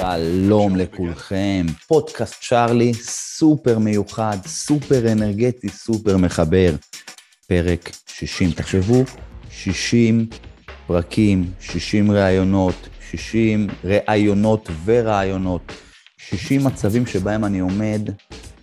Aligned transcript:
שלום 0.00 0.76
לכולכם, 0.76 1.66
פודקאסט 1.86 2.34
צ'ארלי, 2.48 2.94
סופר 2.94 3.78
מיוחד, 3.78 4.36
סופר 4.46 5.12
אנרגטי, 5.12 5.68
סופר 5.68 6.16
מחבר. 6.16 6.74
פרק 7.46 7.90
60, 8.06 8.50
תחשבו, 8.50 9.04
60 9.50 10.26
פרקים, 10.86 11.50
60 11.60 12.10
ראיונות, 12.10 12.88
60 13.10 13.66
ראיונות 13.84 14.68
ורעיונות, 14.84 15.72
60 16.16 16.64
מצבים 16.64 17.06
שבהם 17.06 17.44
אני 17.44 17.58
עומד 17.58 18.10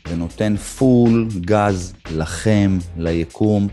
ונותן 0.08 0.56
full 0.58 1.28
gas 1.42 1.94
לכם, 2.12 2.78
ליקום. 2.98 3.68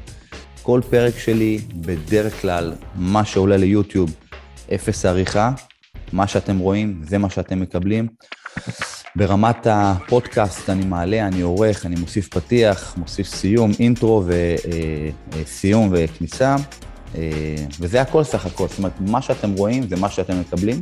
כל 0.62 0.80
פרק 0.90 1.18
שלי, 1.18 1.58
בדרך 1.74 2.40
כלל, 2.40 2.72
מה 2.94 3.24
שעולה 3.24 3.56
ליוטיוב, 3.56 4.10
אפס 4.74 5.04
עריכה, 5.04 5.52
מה 6.12 6.26
שאתם 6.26 6.58
רואים, 6.58 7.02
זה 7.08 7.18
מה 7.18 7.30
שאתם 7.30 7.60
מקבלים. 7.60 8.08
ברמת 9.16 9.66
הפודקאסט 9.70 10.70
אני 10.70 10.84
מעלה, 10.84 11.26
אני 11.26 11.40
עורך, 11.40 11.86
אני 11.86 11.96
מוסיף 12.00 12.28
פתיח, 12.28 12.94
מוסיף 12.96 13.26
סיום, 13.26 13.70
אינטרו 13.80 14.24
וסיום 15.32 15.94
אה, 15.94 16.04
וכניסה, 16.04 16.56
אה, 17.14 17.54
וזה 17.80 18.00
הכל 18.00 18.24
סך 18.24 18.46
הכל. 18.46 18.68
זאת 18.68 18.78
אומרת, 18.78 18.92
מה 19.00 19.22
שאתם 19.22 19.52
רואים 19.52 19.88
זה 19.88 19.96
מה 19.96 20.10
שאתם 20.10 20.40
מקבלים. 20.40 20.80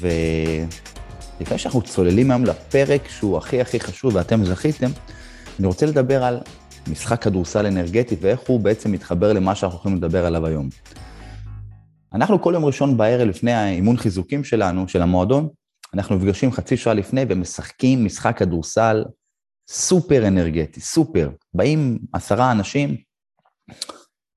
ולפני 0.00 1.58
שאנחנו 1.58 1.82
צוללים 1.82 2.30
היום 2.30 2.44
לפרק 2.44 3.08
שהוא 3.08 3.38
הכי 3.38 3.60
הכי 3.60 3.80
חשוב 3.80 4.14
ואתם 4.14 4.44
זכיתם, 4.44 4.90
אני 5.58 5.66
רוצה 5.66 5.86
לדבר 5.86 6.24
על 6.24 6.40
משחק 6.88 7.22
כדורסל 7.22 7.66
אנרגטי 7.66 8.16
ואיך 8.20 8.40
הוא 8.46 8.60
בעצם 8.60 8.92
מתחבר 8.92 9.32
למה 9.32 9.54
שאנחנו 9.54 9.78
הולכים 9.78 9.96
לדבר 9.96 10.26
עליו 10.26 10.46
היום. 10.46 10.68
אנחנו 12.14 12.42
כל 12.42 12.52
יום 12.54 12.64
ראשון 12.64 12.96
בערב 12.96 13.28
לפני 13.28 13.52
האימון 13.52 13.96
חיזוקים 13.96 14.44
שלנו, 14.44 14.88
של 14.88 15.02
המועדון, 15.02 15.48
אנחנו 15.94 16.16
נפגשים 16.16 16.52
חצי 16.52 16.76
שעה 16.76 16.94
לפני 16.94 17.24
ומשחקים 17.28 18.04
משחק 18.04 18.38
כדורסל 18.38 19.04
סופר 19.68 20.28
אנרגטי, 20.28 20.80
סופר. 20.80 21.30
באים 21.54 21.98
עשרה 22.12 22.52
אנשים 22.52 22.96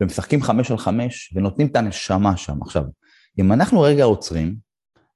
ומשחקים 0.02 0.42
חמש 0.42 0.72
על 0.72 0.78
חמש 0.78 1.34
ונותנים 1.36 1.68
את 1.68 1.76
הנשמה 1.76 2.38
שם. 2.38 2.62
עכשיו, 2.62 2.84
אם 3.40 3.52
אנחנו 3.52 3.82
רגע 3.82 4.04
עוצרים 4.04 4.56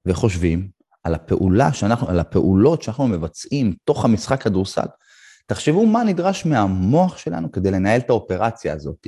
וחושבים 0.05 0.69
על 1.03 1.15
הפעולה 1.15 1.73
שאנחנו, 1.73 2.09
על 2.09 2.19
הפעולות 2.19 2.81
שאנחנו 2.81 3.07
מבצעים 3.07 3.75
תוך 3.83 4.05
המשחק 4.05 4.43
כדורסל, 4.43 4.85
תחשבו 5.47 5.85
מה 5.85 6.03
נדרש 6.03 6.45
מהמוח 6.45 7.17
שלנו 7.17 7.51
כדי 7.51 7.71
לנהל 7.71 7.99
את 7.99 8.09
האופרציה 8.09 8.73
הזאת. 8.73 9.07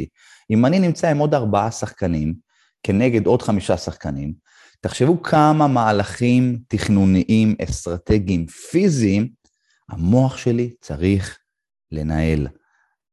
אם 0.51 0.65
אני 0.65 0.79
נמצא 0.79 1.09
עם 1.09 1.17
עוד 1.17 1.33
ארבעה 1.33 1.71
שחקנים, 1.71 2.44
כנגד 2.85 3.25
עוד 3.25 3.41
חמישה 3.41 3.77
שחקנים, 3.77 4.33
תחשבו 4.81 5.23
כמה 5.23 5.67
מהלכים 5.67 6.59
תכנוניים, 6.67 7.55
אסטרטגיים, 7.63 8.47
פיזיים, 8.47 9.29
המוח 9.89 10.37
שלי 10.37 10.73
צריך 10.81 11.39
לנהל. 11.91 12.47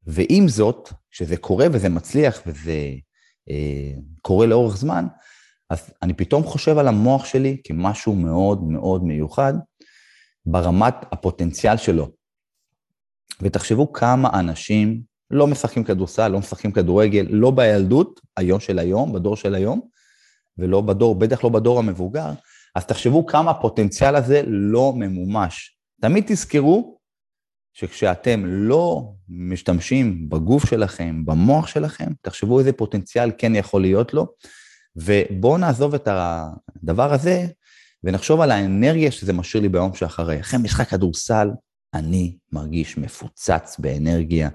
ועם 0.06 0.48
זאת, 0.48 0.92
כשזה 1.10 1.36
קורה 1.36 1.66
וזה 1.72 1.88
מצליח 1.88 2.42
וזה 2.46 2.90
אה, 3.50 3.92
קורה 4.22 4.46
לאורך 4.46 4.76
זמן, 4.76 5.06
אז 5.70 5.90
אני 6.02 6.14
פתאום 6.14 6.44
חושב 6.44 6.78
על 6.78 6.88
המוח 6.88 7.24
שלי 7.24 7.60
כמשהו 7.64 8.14
מאוד 8.14 8.62
מאוד 8.62 9.04
מיוחד 9.04 9.52
ברמת 10.46 10.94
הפוטנציאל 11.12 11.76
שלו. 11.76 12.08
ותחשבו 13.42 13.92
כמה 13.92 14.30
אנשים 14.40 15.02
לא 15.32 15.46
משחקים 15.46 15.84
כדורסל, 15.84 16.28
לא 16.28 16.38
משחקים 16.38 16.72
כדורגל, 16.72 17.26
לא 17.30 17.50
בילדות, 17.50 18.20
היום 18.36 18.60
של 18.60 18.78
היום, 18.78 19.12
בדור 19.12 19.36
של 19.36 19.54
היום, 19.54 19.80
ולא 20.58 20.80
בדור, 20.80 21.14
בטח 21.14 21.44
לא 21.44 21.50
בדור 21.50 21.78
המבוגר, 21.78 22.30
אז 22.74 22.86
תחשבו 22.86 23.26
כמה 23.26 23.50
הפוטנציאל 23.50 24.16
הזה 24.16 24.42
לא 24.46 24.92
ממומש. 24.96 25.76
תמיד 26.00 26.24
תזכרו 26.26 26.98
שכשאתם 27.72 28.42
לא 28.46 29.12
משתמשים 29.28 30.28
בגוף 30.28 30.70
שלכם, 30.70 31.24
במוח 31.24 31.66
שלכם, 31.66 32.06
תחשבו 32.22 32.58
איזה 32.58 32.72
פוטנציאל 32.72 33.30
כן 33.38 33.54
יכול 33.54 33.82
להיות 33.82 34.14
לו, 34.14 34.26
ובואו 34.96 35.58
נעזוב 35.58 35.94
את 35.94 36.08
הדבר 36.10 37.12
הזה 37.12 37.46
ונחשוב 38.04 38.40
על 38.40 38.50
האנרגיה 38.50 39.10
שזה 39.10 39.32
משאיר 39.32 39.62
לי 39.62 39.68
ביום 39.68 39.94
שאחרי. 39.94 40.40
אחרי 40.40 40.58
משחק 40.58 40.88
כדורסל, 40.88 41.50
אני 41.94 42.36
מרגיש 42.52 42.98
מפוצץ 42.98 43.76
באנרגיה, 43.78 44.48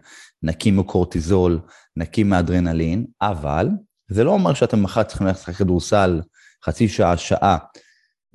נקי 0.44 0.72
מקורטיזול, 0.72 1.60
נקי 1.96 2.24
מאדרנלין, 2.24 3.06
אבל 3.22 3.68
זה 4.12 4.24
לא 4.24 4.32
אומר 4.32 4.54
שאתם 4.54 4.84
מחר 4.84 5.04
צריכים 5.04 5.28
ללכת 5.28 5.40
לשחק 5.40 5.56
כדורסל 5.56 6.22
חצי 6.66 6.88
שעה, 6.88 7.18
שעה. 7.18 7.58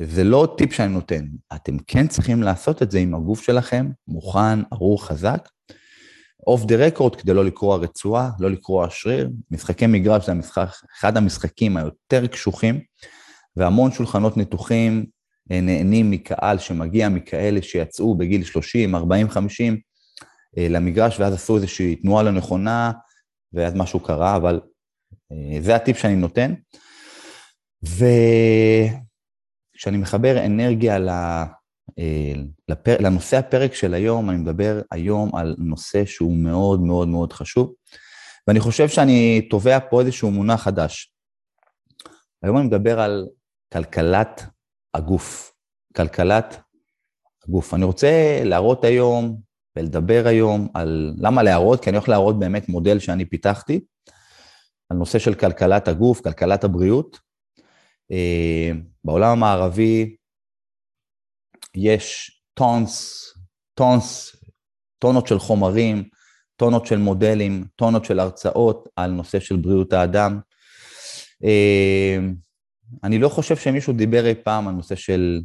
זה 0.00 0.24
לא 0.24 0.54
טיפ 0.58 0.72
שאני 0.72 0.92
נותן. 0.92 1.24
אתם 1.54 1.78
כן 1.86 2.06
צריכים 2.06 2.42
לעשות 2.42 2.82
את 2.82 2.90
זה 2.90 2.98
עם 2.98 3.14
הגוף 3.14 3.42
שלכם, 3.42 3.90
מוכן, 4.08 4.58
ערוך, 4.70 5.06
חזק. 5.06 5.48
אוף 6.46 6.64
דה 6.64 6.86
רקורד 6.86 7.16
כדי 7.16 7.34
לא 7.34 7.44
לקרוע 7.44 7.76
רצועה, 7.76 8.30
לא 8.40 8.50
לקרוע 8.50 8.86
שריר. 8.90 9.30
משחקי 9.50 9.86
מגרש 9.86 10.26
זה 10.26 10.32
המשחק, 10.32 10.68
אחד 10.98 11.16
המשחקים 11.16 11.76
היותר 11.76 12.26
קשוחים, 12.26 12.80
והמון 13.56 13.92
שולחנות 13.92 14.36
ניתוחים 14.36 15.06
אה, 15.52 15.60
נהנים 15.60 16.10
מקהל 16.10 16.58
שמגיע 16.58 17.08
מכאלה 17.08 17.62
שיצאו 17.62 18.14
בגיל 18.14 18.44
30, 18.44 18.94
40, 18.94 19.30
50 19.30 19.80
למגרש, 20.56 21.20
ואז 21.20 21.34
עשו 21.34 21.56
איזושהי 21.56 21.96
תנועה 21.96 22.22
לא 22.22 22.30
נכונה, 22.30 22.92
ואז 23.52 23.74
משהו 23.74 24.00
קרה, 24.00 24.36
אבל 24.36 24.60
אה, 25.32 25.58
זה 25.60 25.76
הטיפ 25.76 25.98
שאני 25.98 26.16
נותן. 26.16 26.54
וכשאני 27.82 28.06
מחבר 29.96 30.46
אנרגיה 30.46 30.96
אה, 31.98 32.32
לפר... 32.68 32.96
לנושא 33.00 33.36
הפרק 33.36 33.74
של 33.74 33.94
היום, 33.94 34.30
אני 34.30 34.38
מדבר 34.38 34.80
היום 34.90 35.36
על 35.36 35.56
נושא 35.58 36.04
שהוא 36.04 36.36
מאוד 36.36 36.80
מאוד 36.80 37.08
מאוד 37.08 37.32
חשוב, 37.32 37.74
ואני 38.46 38.60
חושב 38.60 38.88
שאני 38.88 39.48
תובע 39.50 39.78
פה 39.90 40.00
איזשהו 40.00 40.30
מונח 40.30 40.62
חדש. 40.62 41.12
היום 42.42 42.58
אני 42.58 42.66
מדבר 42.66 43.00
על 43.00 43.28
כלכלת 43.72 44.42
הגוף, 44.94 45.52
כלכלת 45.96 46.60
הגוף. 47.44 47.74
אני 47.74 47.84
רוצה 47.84 48.40
להראות 48.44 48.84
היום 48.84 49.40
ולדבר 49.76 50.22
היום 50.26 50.68
על 50.74 51.14
למה 51.18 51.42
להראות, 51.42 51.82
כי 51.82 51.90
אני 51.90 51.96
הולך 51.96 52.08
להראות 52.08 52.38
באמת 52.38 52.68
מודל 52.68 52.98
שאני 52.98 53.24
פיתחתי, 53.24 53.80
על 54.88 54.96
נושא 54.96 55.18
של 55.18 55.34
כלכלת 55.34 55.88
הגוף, 55.88 56.20
כלכלת 56.20 56.64
הבריאות. 56.64 57.18
אה, 58.12 58.70
בעולם 59.04 59.30
המערבי 59.30 60.16
יש 61.76 62.30
טונס, 62.54 63.24
טונס, 63.74 64.36
טונות 64.98 65.26
של 65.26 65.38
חומרים, 65.38 66.08
טונות 66.56 66.86
של 66.86 66.98
מודלים, 66.98 67.64
טונות 67.76 68.04
של 68.04 68.20
הרצאות 68.20 68.88
על 68.96 69.10
נושא 69.10 69.40
של 69.40 69.56
בריאות 69.56 69.92
האדם. 69.92 70.40
אה, 71.44 72.18
אני 73.04 73.18
לא 73.18 73.28
חושב 73.28 73.56
שמישהו 73.56 73.92
דיבר 73.92 74.26
אי 74.26 74.34
פעם 74.34 74.68
על 74.68 74.74
נושא 74.74 74.94
של 74.94 75.40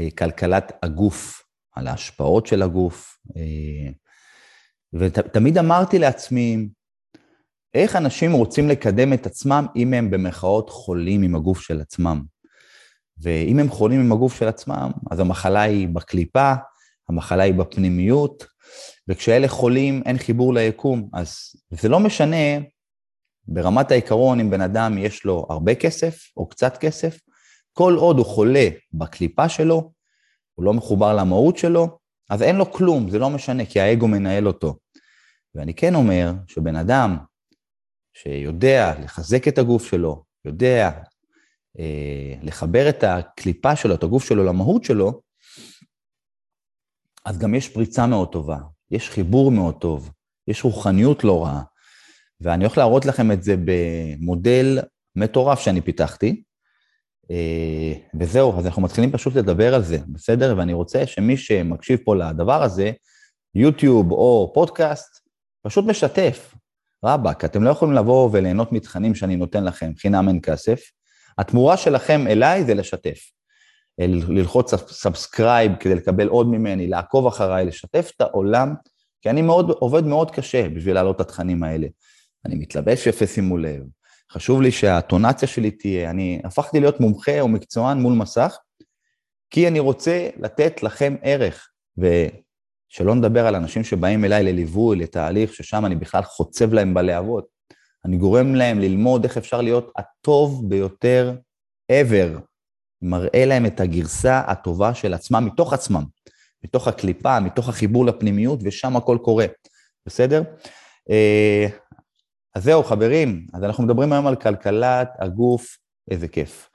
אה, 0.00 0.08
כלכלת 0.18 0.72
הגוף, 0.82 1.43
על 1.74 1.86
ההשפעות 1.86 2.46
של 2.46 2.62
הגוף. 2.62 3.18
אה, 3.36 3.92
ותמיד 4.92 5.58
אמרתי 5.58 5.98
לעצמי, 5.98 6.68
איך 7.74 7.96
אנשים 7.96 8.32
רוצים 8.32 8.68
לקדם 8.68 9.12
את 9.12 9.26
עצמם 9.26 9.66
אם 9.76 9.94
הם 9.94 10.10
במרכאות 10.10 10.70
חולים 10.70 11.22
עם 11.22 11.34
הגוף 11.34 11.60
של 11.60 11.80
עצמם? 11.80 12.22
ואם 13.22 13.58
הם 13.58 13.68
חולים 13.68 14.00
עם 14.00 14.12
הגוף 14.12 14.38
של 14.38 14.48
עצמם, 14.48 14.90
אז 15.10 15.20
המחלה 15.20 15.62
היא 15.62 15.88
בקליפה, 15.88 16.52
המחלה 17.08 17.42
היא 17.42 17.54
בפנימיות, 17.54 18.46
וכשאלה 19.08 19.48
חולים 19.48 20.02
אין 20.06 20.18
חיבור 20.18 20.54
ליקום. 20.54 21.08
אז 21.12 21.38
זה 21.70 21.88
לא 21.88 22.00
משנה 22.00 22.58
ברמת 23.48 23.90
העיקרון, 23.90 24.40
אם 24.40 24.50
בן 24.50 24.60
אדם 24.60 24.98
יש 24.98 25.24
לו 25.24 25.46
הרבה 25.50 25.74
כסף 25.74 26.18
או 26.36 26.48
קצת 26.48 26.76
כסף, 26.76 27.20
כל 27.72 27.94
עוד 27.94 28.18
הוא 28.18 28.26
חולה 28.26 28.68
בקליפה 28.92 29.48
שלו, 29.48 29.92
הוא 30.54 30.64
לא 30.64 30.74
מחובר 30.74 31.16
למהות 31.16 31.56
שלו, 31.56 31.98
אז 32.30 32.42
אין 32.42 32.56
לו 32.56 32.72
כלום, 32.72 33.10
זה 33.10 33.18
לא 33.18 33.30
משנה, 33.30 33.66
כי 33.66 33.80
האגו 33.80 34.08
מנהל 34.08 34.46
אותו. 34.46 34.76
ואני 35.54 35.74
כן 35.74 35.94
אומר 35.94 36.32
שבן 36.48 36.76
אדם 36.76 37.16
שיודע 38.14 38.92
לחזק 39.00 39.48
את 39.48 39.58
הגוף 39.58 39.86
שלו, 39.86 40.24
יודע 40.44 40.90
אה, 41.78 42.34
לחבר 42.42 42.88
את 42.88 43.04
הקליפה 43.04 43.76
שלו, 43.76 43.94
את 43.94 44.02
הגוף 44.02 44.24
שלו 44.24 44.44
למהות 44.44 44.84
שלו, 44.84 45.20
אז 47.24 47.38
גם 47.38 47.54
יש 47.54 47.68
פריצה 47.68 48.06
מאוד 48.06 48.32
טובה, 48.32 48.58
יש 48.90 49.10
חיבור 49.10 49.50
מאוד 49.50 49.74
טוב, 49.80 50.10
יש 50.48 50.64
רוחניות 50.64 51.24
לא 51.24 51.44
רעה. 51.44 51.62
ואני 52.40 52.64
הולך 52.64 52.78
להראות 52.78 53.04
לכם 53.04 53.32
את 53.32 53.42
זה 53.42 53.54
במודל 53.64 54.78
מטורף 55.16 55.60
שאני 55.60 55.80
פיתחתי, 55.80 56.42
וזהו, 58.20 58.58
אז 58.58 58.66
אנחנו 58.66 58.82
מתחילים 58.82 59.12
פשוט 59.12 59.36
לדבר 59.36 59.74
על 59.74 59.82
זה, 59.82 59.98
בסדר? 60.08 60.54
ואני 60.58 60.72
רוצה 60.72 61.06
שמי 61.06 61.36
שמקשיב 61.36 61.98
פה 62.04 62.16
לדבר 62.16 62.62
הזה, 62.62 62.92
יוטיוב 63.54 64.12
או 64.12 64.50
פודקאסט, 64.54 65.20
פשוט 65.62 65.84
משתף. 65.84 66.54
רבאק, 67.04 67.44
אתם 67.44 67.62
לא 67.62 67.70
יכולים 67.70 67.94
לבוא 67.94 68.28
וליהנות 68.32 68.72
מתכנים 68.72 69.14
שאני 69.14 69.36
נותן 69.36 69.64
לכם, 69.64 69.92
חינם 69.98 70.28
אין 70.28 70.40
כסף. 70.42 70.80
התמורה 71.38 71.76
שלכם 71.76 72.26
אליי 72.26 72.64
זה 72.64 72.74
לשתף. 72.74 73.18
ללחוץ 73.98 74.74
subscribe 74.74 75.72
כדי 75.80 75.94
לקבל 75.94 76.28
עוד 76.28 76.46
ממני, 76.46 76.86
לעקוב 76.86 77.26
אחריי, 77.26 77.64
לשתף 77.64 78.12
את 78.16 78.20
העולם, 78.20 78.74
כי 79.22 79.30
אני 79.30 79.42
מאוד, 79.42 79.70
עובד 79.70 80.04
מאוד 80.04 80.30
קשה 80.30 80.68
בשביל 80.68 80.94
להעלות 80.94 81.16
את 81.16 81.20
התכנים 81.20 81.62
האלה. 81.62 81.86
אני 82.44 82.54
מתלבש 82.54 83.06
יפה, 83.06 83.26
שימו 83.26 83.58
לב. 83.58 83.82
חשוב 84.32 84.62
לי 84.62 84.72
שהאינטונציה 84.72 85.48
שלי 85.48 85.70
תהיה, 85.70 86.10
אני 86.10 86.40
הפכתי 86.44 86.80
להיות 86.80 87.00
מומחה 87.00 87.40
או 87.40 87.48
מקצוען 87.48 87.98
מול 87.98 88.12
מסך, 88.12 88.56
כי 89.50 89.68
אני 89.68 89.80
רוצה 89.80 90.28
לתת 90.36 90.82
לכם 90.82 91.16
ערך, 91.22 91.68
ושלא 91.98 93.14
נדבר 93.14 93.46
על 93.46 93.54
אנשים 93.54 93.84
שבאים 93.84 94.24
אליי 94.24 94.44
לליווי, 94.44 94.96
לתהליך, 94.96 95.54
ששם 95.54 95.86
אני 95.86 95.96
בכלל 95.96 96.22
חוצב 96.22 96.72
להם 96.72 96.94
בלהבות. 96.94 97.46
אני 98.04 98.16
גורם 98.16 98.54
להם 98.54 98.80
ללמוד 98.80 99.24
איך 99.24 99.36
אפשר 99.36 99.60
להיות 99.60 99.92
הטוב 99.96 100.68
ביותר 100.68 101.34
ever. 101.92 102.40
מראה 103.02 103.44
להם 103.44 103.66
את 103.66 103.80
הגרסה 103.80 104.38
הטובה 104.46 104.94
של 104.94 105.14
עצמם, 105.14 105.44
מתוך 105.46 105.72
עצמם, 105.72 106.04
מתוך 106.64 106.88
הקליפה, 106.88 107.40
מתוך 107.40 107.68
החיבור 107.68 108.06
לפנימיות, 108.06 108.60
ושם 108.62 108.96
הכל 108.96 109.18
קורה, 109.22 109.46
בסדר? 110.06 110.42
אה, 112.56 112.60
אז 112.60 112.64
זהו, 112.64 112.84
חברים, 112.84 113.46
אז 113.54 113.64
אנחנו 113.64 113.84
מדברים 113.84 114.12
היום 114.12 114.26
על 114.26 114.36
כלכלת 114.36 115.08
הגוף, 115.18 115.78
איזה 116.10 116.28
כיף. 116.28 116.70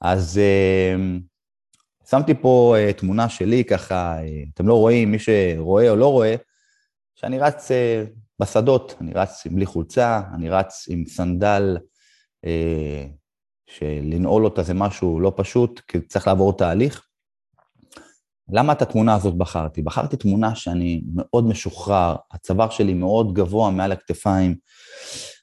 אז 0.00 0.38
אה, 0.38 0.94
שמתי 2.10 2.34
פה 2.34 2.76
uh, 2.76 2.92
תמונה 2.92 3.28
שלי, 3.28 3.64
ככה, 3.64 4.18
uh, 4.18 4.50
אתם 4.54 4.68
לא 4.68 4.74
רואים, 4.74 5.10
מי 5.10 5.18
שרואה 5.18 5.90
או 5.90 5.96
לא 5.96 6.12
רואה, 6.12 6.34
שאני 7.14 7.38
רץ 7.38 7.70
uh, 7.70 7.74
בשדות, 8.40 8.94
אני 9.00 9.12
רץ 9.14 9.46
בלי 9.46 9.66
חולצה, 9.66 10.22
אני 10.34 10.50
רץ 10.50 10.86
עם 10.88 11.04
סנדל, 11.06 11.78
uh, 12.46 12.48
שלנעול 13.66 14.44
אותה 14.44 14.62
זה 14.62 14.74
משהו 14.74 15.20
לא 15.20 15.32
פשוט, 15.36 15.80
כי 15.88 16.00
צריך 16.00 16.26
לעבור 16.26 16.56
תהליך. 16.56 17.08
למה 18.52 18.72
את 18.72 18.82
התמונה 18.82 19.14
הזאת 19.14 19.34
בחרתי? 19.34 19.82
בחרתי 19.82 20.16
תמונה 20.16 20.54
שאני 20.54 21.02
מאוד 21.14 21.46
משוחרר, 21.46 22.16
הצוואר 22.32 22.70
שלי 22.70 22.94
מאוד 22.94 23.34
גבוה 23.34 23.70
מעל 23.70 23.92
הכתפיים, 23.92 24.54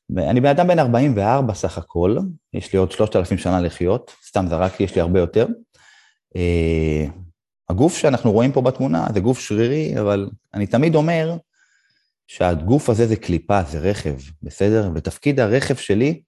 ואני 0.09 0.41
בן 0.41 0.49
אדם 0.49 0.67
בן 0.67 0.79
44 0.79 1.53
סך 1.53 1.77
הכל, 1.77 2.17
יש 2.53 2.73
לי 2.73 2.79
עוד 2.79 2.91
3,000 2.91 3.37
שנה 3.37 3.61
לחיות, 3.61 4.11
סתם 4.27 4.45
זרקתי, 4.49 4.83
יש 4.83 4.95
לי 4.95 5.01
הרבה 5.01 5.19
יותר. 5.19 5.47
אה, 6.35 7.05
הגוף 7.69 7.97
שאנחנו 7.97 8.31
רואים 8.31 8.51
פה 8.51 8.61
בתמונה 8.61 9.07
זה 9.13 9.19
גוף 9.19 9.39
שרירי, 9.39 9.99
אבל 9.99 10.29
אני 10.53 10.67
תמיד 10.67 10.95
אומר 10.95 11.37
שהגוף 12.27 12.89
הזה 12.89 13.07
זה 13.07 13.15
קליפה, 13.15 13.63
זה 13.63 13.79
רכב, 13.79 14.15
בסדר? 14.43 14.91
ותפקיד 14.95 15.39
הרכב 15.39 15.75
שלי 15.75 16.21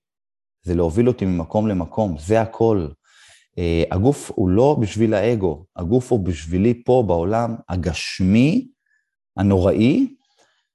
זה 0.64 0.76
להוביל 0.76 1.08
אותי 1.08 1.26
ממקום 1.26 1.68
למקום, 1.68 2.18
זה 2.18 2.42
הכל. 2.42 2.88
Uh, 3.60 3.96
הגוף 3.96 4.32
הוא 4.36 4.50
לא 4.50 4.78
בשביל 4.82 5.14
האגו, 5.14 5.66
הגוף 5.76 6.12
הוא 6.12 6.26
בשבילי 6.26 6.84
פה 6.84 7.04
בעולם 7.08 7.56
הגשמי, 7.70 8.68
הנוראי, 9.38 10.16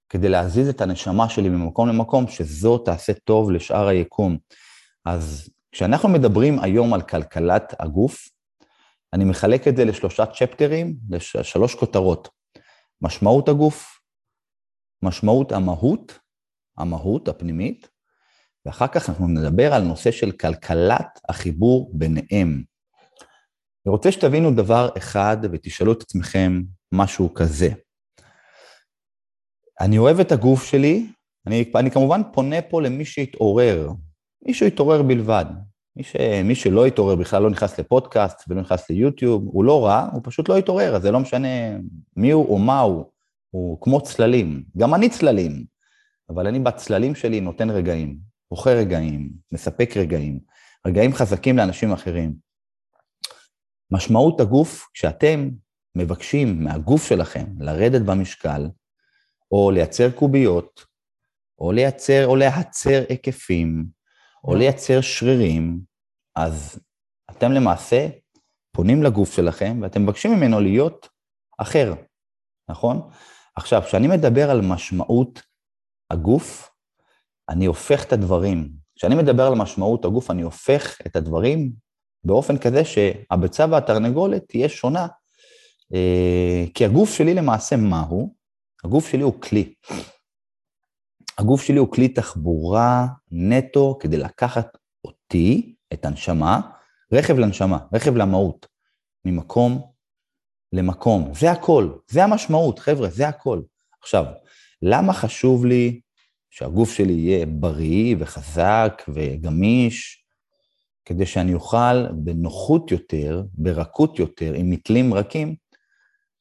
כדי 0.08 0.28
להזיז 0.28 0.68
את 0.68 0.80
הנשמה 0.80 1.28
שלי 1.28 1.48
ממקום 1.48 1.88
למקום, 1.88 2.28
שזו 2.28 2.78
תעשה 2.78 3.12
טוב 3.12 3.50
לשאר 3.50 3.86
היקום. 3.86 4.38
אז 5.04 5.48
כשאנחנו 5.72 6.08
מדברים 6.08 6.58
היום 6.58 6.94
על 6.94 7.02
כלכלת 7.02 7.74
הגוף, 7.80 8.28
אני 9.12 9.24
מחלק 9.24 9.68
את 9.68 9.76
זה 9.76 9.84
לשלושה 9.84 10.26
צ'פטרים, 10.26 10.96
לשלוש 11.10 11.74
כותרות. 11.74 12.28
משמעות 13.02 13.48
הגוף, 13.48 14.00
משמעות 15.02 15.52
המהות, 15.52 16.18
המהות 16.78 17.28
הפנימית, 17.28 17.88
ואחר 18.66 18.86
כך 18.86 19.08
אנחנו 19.08 19.28
נדבר 19.28 19.74
על 19.74 19.82
נושא 19.82 20.10
של 20.10 20.32
כלכלת 20.32 21.20
החיבור 21.28 21.90
ביניהם. 21.94 22.62
אני 23.86 23.90
רוצה 23.92 24.12
שתבינו 24.12 24.50
דבר 24.50 24.88
אחד 24.98 25.36
ותשאלו 25.52 25.92
את 25.92 26.02
עצמכם 26.02 26.62
משהו 26.92 27.34
כזה. 27.34 27.68
אני 29.80 29.98
אוהב 29.98 30.20
את 30.20 30.32
הגוף 30.32 30.64
שלי, 30.64 31.06
אני, 31.46 31.72
אני 31.74 31.90
כמובן 31.90 32.20
פונה 32.32 32.62
פה 32.62 32.82
למי 32.82 33.04
שהתעורר, 33.04 33.90
מי 34.42 34.54
שהתעורר 34.54 35.02
בלבד. 35.02 35.44
מי, 35.96 36.02
ש, 36.02 36.16
מי 36.44 36.54
שלא 36.54 36.86
התעורר 36.86 37.14
בכלל 37.14 37.42
לא 37.42 37.50
נכנס 37.50 37.78
לפודקאסט 37.78 38.44
ולא 38.48 38.60
נכנס 38.60 38.90
ליוטיוב, 38.90 39.42
הוא 39.46 39.64
לא 39.64 39.86
רע, 39.86 40.08
הוא 40.12 40.20
פשוט 40.24 40.48
לא 40.48 40.56
התעורר, 40.56 40.96
אז 40.96 41.02
זה 41.02 41.10
לא 41.10 41.20
משנה 41.20 41.48
מי 42.16 42.30
הוא 42.30 42.48
או 42.48 42.58
מה 42.58 42.80
הוא, 42.80 43.04
הוא 43.50 43.78
כמו 43.80 44.00
צללים. 44.00 44.64
גם 44.76 44.94
אני 44.94 45.08
צללים, 45.08 45.64
אבל 46.30 46.46
אני 46.46 46.58
בצללים 46.58 47.14
שלי 47.14 47.40
נותן 47.40 47.70
רגעים, 47.70 48.18
בוחר 48.50 48.70
רגעים, 48.70 49.30
מספק 49.52 49.96
רגעים, 49.96 50.40
רגעים 50.86 51.12
חזקים 51.12 51.56
לאנשים 51.56 51.92
אחרים. 51.92 52.34
משמעות 53.90 54.40
הגוף, 54.40 54.88
כשאתם 54.94 55.48
מבקשים 55.96 56.64
מהגוף 56.64 57.08
שלכם 57.08 57.46
לרדת 57.58 58.02
במשקל, 58.02 58.68
או 59.52 59.70
לייצר 59.70 60.10
קוביות, 60.10 60.84
או 61.58 61.72
לייצר 61.72 62.26
או 62.26 62.36
להצר 62.36 63.04
היקפים, 63.08 63.86
או 64.44 64.54
לייצר 64.54 65.00
שרירים, 65.00 65.80
אז 66.36 66.80
אתם 67.30 67.52
למעשה 67.52 68.08
פונים 68.72 69.02
לגוף 69.02 69.36
שלכם 69.36 69.78
ואתם 69.82 70.02
מבקשים 70.02 70.32
ממנו 70.32 70.60
להיות 70.60 71.08
אחר, 71.58 71.94
נכון? 72.70 73.10
עכשיו, 73.56 73.82
כשאני 73.82 74.08
מדבר 74.08 74.50
על 74.50 74.60
משמעות 74.60 75.42
הגוף, 76.10 76.75
אני 77.48 77.66
הופך 77.66 78.04
את 78.04 78.12
הדברים. 78.12 78.70
כשאני 78.96 79.14
מדבר 79.14 79.46
על 79.46 79.54
משמעות 79.54 80.04
הגוף, 80.04 80.30
אני 80.30 80.42
הופך 80.42 80.98
את 81.06 81.16
הדברים 81.16 81.72
באופן 82.24 82.58
כזה 82.58 82.84
שהביצה 82.84 83.66
והתרנגולת 83.70 84.48
תהיה 84.48 84.68
שונה. 84.68 85.06
אה, 85.94 86.64
כי 86.74 86.84
הגוף 86.84 87.14
שלי 87.14 87.34
למעשה, 87.34 87.76
מהו? 87.76 88.34
הגוף 88.84 89.08
שלי 89.08 89.22
הוא 89.22 89.40
כלי. 89.40 89.74
הגוף 91.38 91.62
שלי 91.62 91.78
הוא 91.78 91.92
כלי 91.92 92.08
תחבורה 92.08 93.06
נטו 93.30 93.98
כדי 94.00 94.16
לקחת 94.16 94.76
אותי, 95.04 95.74
את 95.92 96.04
הנשמה, 96.04 96.60
רכב 97.12 97.38
לנשמה, 97.38 97.78
רכב 97.94 98.16
למהות, 98.16 98.66
ממקום 99.24 99.90
למקום. 100.72 101.34
זה 101.34 101.50
הכל, 101.50 101.92
זה 102.08 102.24
המשמעות, 102.24 102.78
חבר'ה, 102.78 103.08
זה 103.08 103.28
הכל. 103.28 103.60
עכשיו, 104.02 104.24
למה 104.82 105.12
חשוב 105.12 105.66
לי 105.66 106.00
שהגוף 106.58 106.92
שלי 106.92 107.12
יהיה 107.12 107.46
בריא 107.46 108.16
וחזק 108.18 109.02
וגמיש, 109.08 110.24
כדי 111.04 111.26
שאני 111.26 111.54
אוכל 111.54 112.06
בנוחות 112.12 112.90
יותר, 112.90 113.42
ברכות 113.52 114.18
יותר, 114.18 114.52
עם 114.54 114.70
מתלים 114.70 115.14
רכים, 115.14 115.54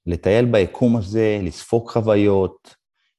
לטייל 0.06 0.46
ביקום 0.46 0.98
הזה, 0.98 1.40
לספוג 1.42 1.90
חוויות, 1.90 2.76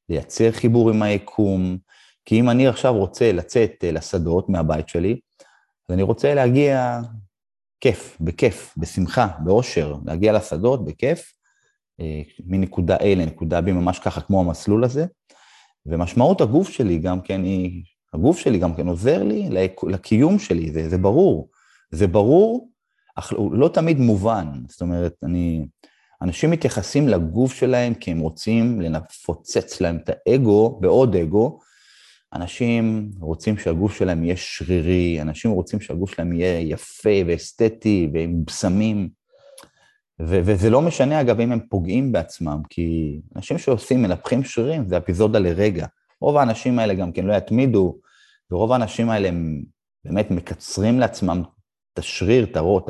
לייצר 0.09 0.53
חיבור 0.53 0.91
עם 0.91 1.03
היקום, 1.03 1.79
כי 2.25 2.41
אם 2.41 2.51
אני 2.51 2.69
עכשיו 2.69 2.95
רוצה 2.95 3.33
לצאת 3.33 3.85
אה, 3.85 3.93
לשדות 3.93 4.49
מהבית 4.49 4.89
שלי, 4.89 5.21
אז 5.89 5.95
אני 5.95 6.03
רוצה 6.03 6.35
להגיע 6.35 7.01
כיף, 7.81 8.17
בכיף, 8.21 8.75
בשמחה, 8.77 9.29
באושר, 9.45 9.95
להגיע 10.05 10.33
לשדות 10.33 10.85
בכיף, 10.85 11.33
אה, 12.01 12.23
מנקודה 12.47 12.97
A 12.97 13.05
לנקודה 13.05 13.59
B, 13.59 13.63
ממש 13.63 13.99
ככה 13.99 14.21
כמו 14.21 14.41
המסלול 14.41 14.85
הזה. 14.85 15.07
ומשמעות 15.87 16.41
הגוף 16.41 16.69
שלי 16.69 16.99
גם 16.99 17.21
כן 17.21 17.43
היא, 17.43 17.83
הגוף 18.15 18.39
שלי 18.39 18.59
גם 18.59 18.75
כן 18.75 18.89
עוזר 18.89 19.23
לי 19.23 19.49
לקיום 19.83 20.39
שלי, 20.39 20.73
זה, 20.73 20.89
זה 20.89 20.99
ברור. 20.99 21.49
זה 21.91 22.07
ברור, 22.07 22.71
אך 23.17 23.33
לא 23.53 23.69
תמיד 23.69 23.99
מובן. 23.99 24.47
זאת 24.69 24.81
אומרת, 24.81 25.15
אני, 25.23 25.67
אנשים 26.23 26.51
מתייחסים 26.51 27.09
לגוף 27.09 27.55
שלהם 27.55 27.95
כי 27.95 28.11
הם 28.11 28.19
רוצים 28.19 28.81
לפוצץ 28.81 29.81
להם 29.81 29.97
את 29.97 30.11
האגו 30.27 30.79
בעוד 30.81 31.17
אגו. 31.17 31.59
אנשים 32.33 33.11
רוצים 33.21 33.59
שהגוף 33.59 33.99
שלהם 33.99 34.25
יהיה 34.25 34.37
שרירי, 34.37 35.23
אנשים 35.23 35.51
רוצים 35.51 35.81
שהגוף 35.81 36.15
שלהם 36.15 36.33
יהיה 36.33 36.61
יפה 36.61 37.11
ואסתטי 37.27 38.11
ועם 38.13 38.45
בשמים. 38.45 39.09
ו- 40.21 40.41
וזה 40.45 40.71
לא 40.71 40.83
משנה, 40.83 41.21
אגב, 41.21 41.41
אם 41.41 41.53
הם 41.53 41.61
פוגעים 41.69 42.13
בעצמם, 42.13 42.63
כי 42.69 43.21
אנשים 43.37 43.59
שעושים, 43.59 44.03
מנפחים 44.03 44.45
שרירים, 44.45 44.89
זה 44.89 44.97
אפיזודה 44.97 45.39
לרגע. 45.39 45.87
רוב 46.21 46.37
האנשים 46.37 46.79
האלה 46.79 46.95
גם 46.95 47.13
כן 47.13 47.27
לא 47.27 47.33
יתמידו, 47.33 47.99
ורוב 48.51 48.73
האנשים 48.73 49.11
האלה 49.11 49.29
הם 49.29 49.63
באמת 50.05 50.31
מקצרים 50.31 51.01
לעצמם 51.01 51.43
את 51.93 51.99
השריר, 51.99 52.45
את 52.45 52.57
הרוט, 52.57 52.89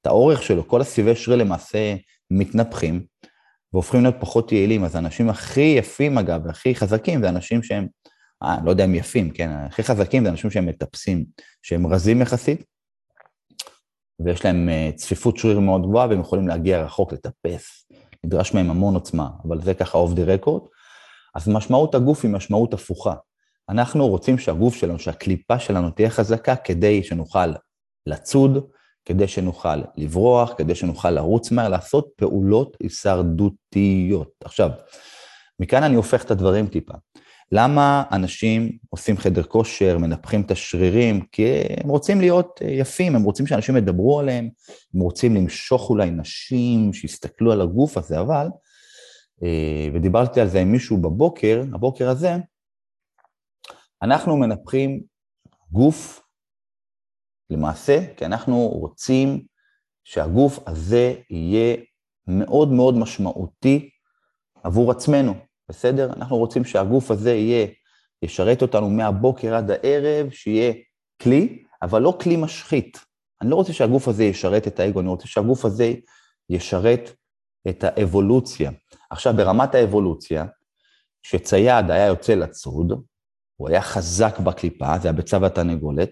את 0.00 0.06
האורך 0.06 0.42
שלו, 0.42 0.68
כל 0.68 0.80
הסיבי 0.80 1.14
שריר 1.16 1.36
למעשה 1.38 1.96
מתנפחים 2.30 3.04
והופכים 3.72 4.02
להיות 4.02 4.16
פחות 4.20 4.52
יעילים. 4.52 4.84
אז 4.84 4.94
האנשים 4.94 5.30
הכי 5.30 5.74
יפים, 5.78 6.18
אגב, 6.18 6.40
והכי 6.46 6.74
חזקים, 6.74 7.20
זה 7.22 7.28
אנשים 7.28 7.62
שהם, 7.62 7.86
אה, 8.42 8.56
לא 8.64 8.70
יודע 8.70 8.84
אם 8.84 8.94
יפים, 8.94 9.30
כן, 9.30 9.50
הכי 9.50 9.82
חזקים 9.82 10.24
זה 10.24 10.30
אנשים 10.30 10.50
שהם 10.50 10.66
מטפסים, 10.66 11.24
שהם 11.62 11.86
רזים 11.86 12.22
יחסית, 12.22 12.64
ויש 14.24 14.44
להם 14.44 14.68
אה, 14.68 14.90
צפיפות 14.94 15.36
שריר 15.36 15.60
מאוד 15.60 15.82
גבוהה, 15.82 16.08
והם 16.08 16.20
יכולים 16.20 16.48
להגיע 16.48 16.82
רחוק, 16.82 17.12
לטפס. 17.12 17.86
נדרש 18.24 18.54
מהם 18.54 18.70
המון 18.70 18.94
עוצמה, 18.94 19.28
אבל 19.48 19.62
זה 19.62 19.74
ככה 19.74 19.98
אוף 19.98 20.12
דה 20.12 20.24
רקורד. 20.24 20.62
אז 21.34 21.48
משמעות 21.48 21.94
הגוף 21.94 22.24
היא 22.24 22.30
משמעות 22.30 22.74
הפוכה. 22.74 23.14
אנחנו 23.68 24.08
רוצים 24.08 24.38
שהגוף 24.38 24.74
שלנו, 24.74 24.98
שהקליפה 24.98 25.58
שלנו 25.58 25.90
תהיה 25.90 26.10
חזקה 26.10 26.56
כדי 26.56 27.02
שנוכל 27.02 27.52
לצוד, 28.06 28.66
כדי 29.04 29.28
שנוכל 29.28 29.76
לברוח, 29.96 30.52
כדי 30.58 30.74
שנוכל 30.74 31.10
לרוץ 31.10 31.50
מהר, 31.50 31.68
לעשות 31.68 32.08
פעולות 32.16 32.76
הישרדותיות. 32.80 34.30
עכשיו, 34.44 34.70
מכאן 35.60 35.82
אני 35.82 35.94
הופך 35.94 36.24
את 36.24 36.30
הדברים 36.30 36.66
טיפה. 36.66 36.94
למה 37.52 38.04
אנשים 38.12 38.78
עושים 38.88 39.16
חדר 39.16 39.42
כושר, 39.42 39.98
מנפחים 39.98 40.40
את 40.40 40.50
השרירים? 40.50 41.26
כי 41.32 41.44
הם 41.84 41.88
רוצים 41.88 42.20
להיות 42.20 42.60
יפים, 42.64 43.16
הם 43.16 43.22
רוצים 43.22 43.46
שאנשים 43.46 43.76
ידברו 43.76 44.20
עליהם, 44.20 44.48
הם 44.94 45.00
רוצים 45.00 45.34
למשוך 45.34 45.90
אולי 45.90 46.10
נשים 46.10 46.92
שיסתכלו 46.92 47.52
על 47.52 47.60
הגוף 47.60 47.96
הזה, 47.96 48.20
אבל, 48.20 48.46
אה, 49.42 49.88
ודיברתי 49.94 50.40
על 50.40 50.48
זה 50.48 50.60
עם 50.60 50.72
מישהו 50.72 50.96
בבוקר, 50.96 51.62
הבוקר 51.74 52.08
הזה, 52.08 52.36
אנחנו 54.02 54.36
מנפחים 54.36 55.00
גוף 55.72 56.22
למעשה, 57.50 58.14
כי 58.16 58.26
אנחנו 58.26 58.68
רוצים 58.68 59.44
שהגוף 60.04 60.58
הזה 60.68 61.14
יהיה 61.30 61.76
מאוד 62.26 62.72
מאוד 62.72 62.94
משמעותי 62.94 63.90
עבור 64.62 64.90
עצמנו, 64.90 65.34
בסדר? 65.70 66.12
אנחנו 66.16 66.36
רוצים 66.36 66.64
שהגוף 66.64 67.10
הזה 67.10 67.34
יהיה, 67.34 67.66
ישרת 68.22 68.62
אותנו 68.62 68.90
מהבוקר 68.90 69.54
עד 69.54 69.70
הערב, 69.70 70.30
שיהיה 70.30 70.72
כלי, 71.22 71.62
אבל 71.82 72.02
לא 72.02 72.18
כלי 72.20 72.36
משחית. 72.36 72.98
אני 73.42 73.50
לא 73.50 73.56
רוצה 73.56 73.72
שהגוף 73.72 74.08
הזה 74.08 74.24
ישרת 74.24 74.66
את 74.66 74.80
האגו, 74.80 75.00
אני 75.00 75.08
רוצה 75.08 75.28
שהגוף 75.28 75.64
הזה 75.64 75.92
ישרת 76.50 77.10
את 77.68 77.84
האבולוציה. 77.84 78.70
עכשיו, 79.10 79.34
ברמת 79.36 79.74
האבולוציה, 79.74 80.44
כשצייד 81.22 81.90
היה 81.90 82.06
יוצא 82.06 82.34
לצוד, 82.34 82.92
הוא 83.56 83.68
היה 83.68 83.82
חזק 83.82 84.38
בקליפה, 84.38 84.98
זה 84.98 85.10
הביצה 85.10 85.38
והתרנגולת, 85.40 86.10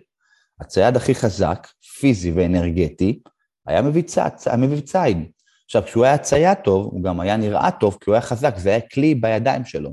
הצייד 0.61 0.97
הכי 0.97 1.15
חזק, 1.15 1.69
פיזי 2.01 2.33
ואנרגטי, 2.33 3.23
היה 3.67 3.83
מביא 3.83 4.03
היה 4.47 4.57
מביא 4.57 4.81
ציד. 4.81 5.19
עכשיו, 5.69 5.83
כשהוא 5.83 6.05
היה 6.05 6.19
צייד 6.19 6.59
טוב, 6.65 6.87
הוא 6.87 7.03
גם 7.03 7.21
היה 7.21 7.37
נראה 7.37 7.71
טוב, 7.71 7.99
כי 8.01 8.11
הוא 8.11 8.15
היה 8.15 8.23
חזק, 8.23 8.55
זה 8.57 8.71
היה 8.71 8.81
כלי 8.81 9.15
בידיים 9.15 9.65
שלו. 9.65 9.91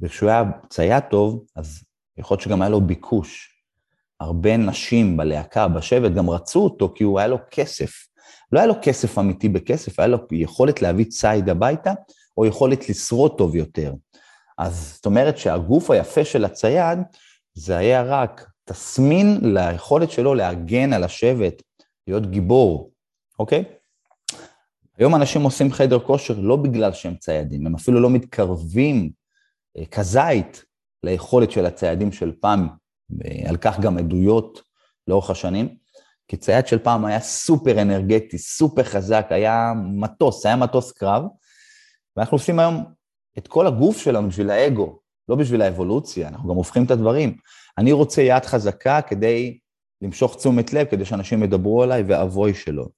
וכשהוא 0.00 0.30
היה 0.30 0.42
צייד 0.68 1.02
טוב, 1.10 1.44
אז 1.56 1.82
יכול 2.18 2.34
להיות 2.34 2.42
שגם 2.42 2.62
היה 2.62 2.68
לו 2.68 2.80
ביקוש. 2.80 3.62
הרבה 4.20 4.56
נשים 4.56 5.16
בלהקה, 5.16 5.68
בשבט, 5.68 6.12
גם 6.12 6.30
רצו 6.30 6.64
אותו, 6.64 6.92
כי 6.94 7.04
הוא 7.04 7.18
היה 7.18 7.28
לו 7.28 7.38
כסף. 7.50 7.92
לא 8.52 8.58
היה 8.58 8.66
לו 8.66 8.74
כסף 8.82 9.18
אמיתי 9.18 9.48
בכסף, 9.48 9.98
היה 9.98 10.08
לו 10.08 10.18
יכולת 10.32 10.82
להביא 10.82 11.04
ציד 11.04 11.48
הביתה, 11.48 11.92
או 12.36 12.46
יכולת 12.46 12.88
לשרוד 12.88 13.34
טוב 13.38 13.56
יותר. 13.56 13.94
אז 14.58 14.92
זאת 14.94 15.06
אומרת 15.06 15.38
שהגוף 15.38 15.90
היפה 15.90 16.24
של 16.24 16.44
הצייד, 16.44 16.98
זה 17.54 17.76
היה 17.76 18.02
רק 18.02 18.50
תסמין 18.64 19.40
ליכולת 19.42 20.10
שלו 20.10 20.34
להגן 20.34 20.92
על 20.92 21.04
השבט, 21.04 21.62
להיות 22.06 22.30
גיבור, 22.30 22.90
אוקיי? 23.38 23.64
היום 24.98 25.14
אנשים 25.14 25.42
עושים 25.42 25.72
חדר 25.72 25.98
כושר 25.98 26.40
לא 26.40 26.56
בגלל 26.56 26.92
שהם 26.92 27.16
ציידים, 27.16 27.66
הם 27.66 27.74
אפילו 27.74 28.00
לא 28.00 28.10
מתקרבים 28.10 29.10
אה, 29.78 29.86
כזית 29.86 30.64
ליכולת 31.02 31.50
של 31.50 31.66
הציידים 31.66 32.12
של 32.12 32.32
פעם, 32.40 32.68
ועל 33.10 33.56
כך 33.56 33.80
גם 33.80 33.98
עדויות 33.98 34.62
לאורך 35.08 35.30
השנים, 35.30 35.76
כי 36.28 36.36
צייד 36.36 36.66
של 36.66 36.78
פעם 36.78 37.04
היה 37.04 37.20
סופר 37.20 37.82
אנרגטי, 37.82 38.38
סופר 38.38 38.82
חזק, 38.82 39.26
היה 39.30 39.72
מטוס, 39.76 40.46
היה 40.46 40.56
מטוס 40.56 40.92
קרב, 40.92 41.22
ואנחנו 42.16 42.34
עושים 42.34 42.58
היום 42.58 42.84
את 43.38 43.48
כל 43.48 43.66
הגוף 43.66 43.98
שלנו 43.98 44.28
בשביל 44.28 44.50
האגו, 44.50 44.98
לא 45.28 45.36
בשביל 45.36 45.62
האבולוציה, 45.62 46.28
אנחנו 46.28 46.48
גם 46.48 46.56
הופכים 46.56 46.84
את 46.84 46.90
הדברים. 46.90 47.36
אני 47.78 47.92
רוצה 47.92 48.22
יד 48.22 48.44
חזקה 48.44 49.02
כדי 49.02 49.58
למשוך 50.02 50.36
תשומת 50.36 50.72
לב, 50.72 50.86
כדי 50.86 51.04
שאנשים 51.04 51.42
ידברו 51.42 51.82
עליי 51.82 52.02
ואבוי 52.02 52.54
שלו. 52.54 52.88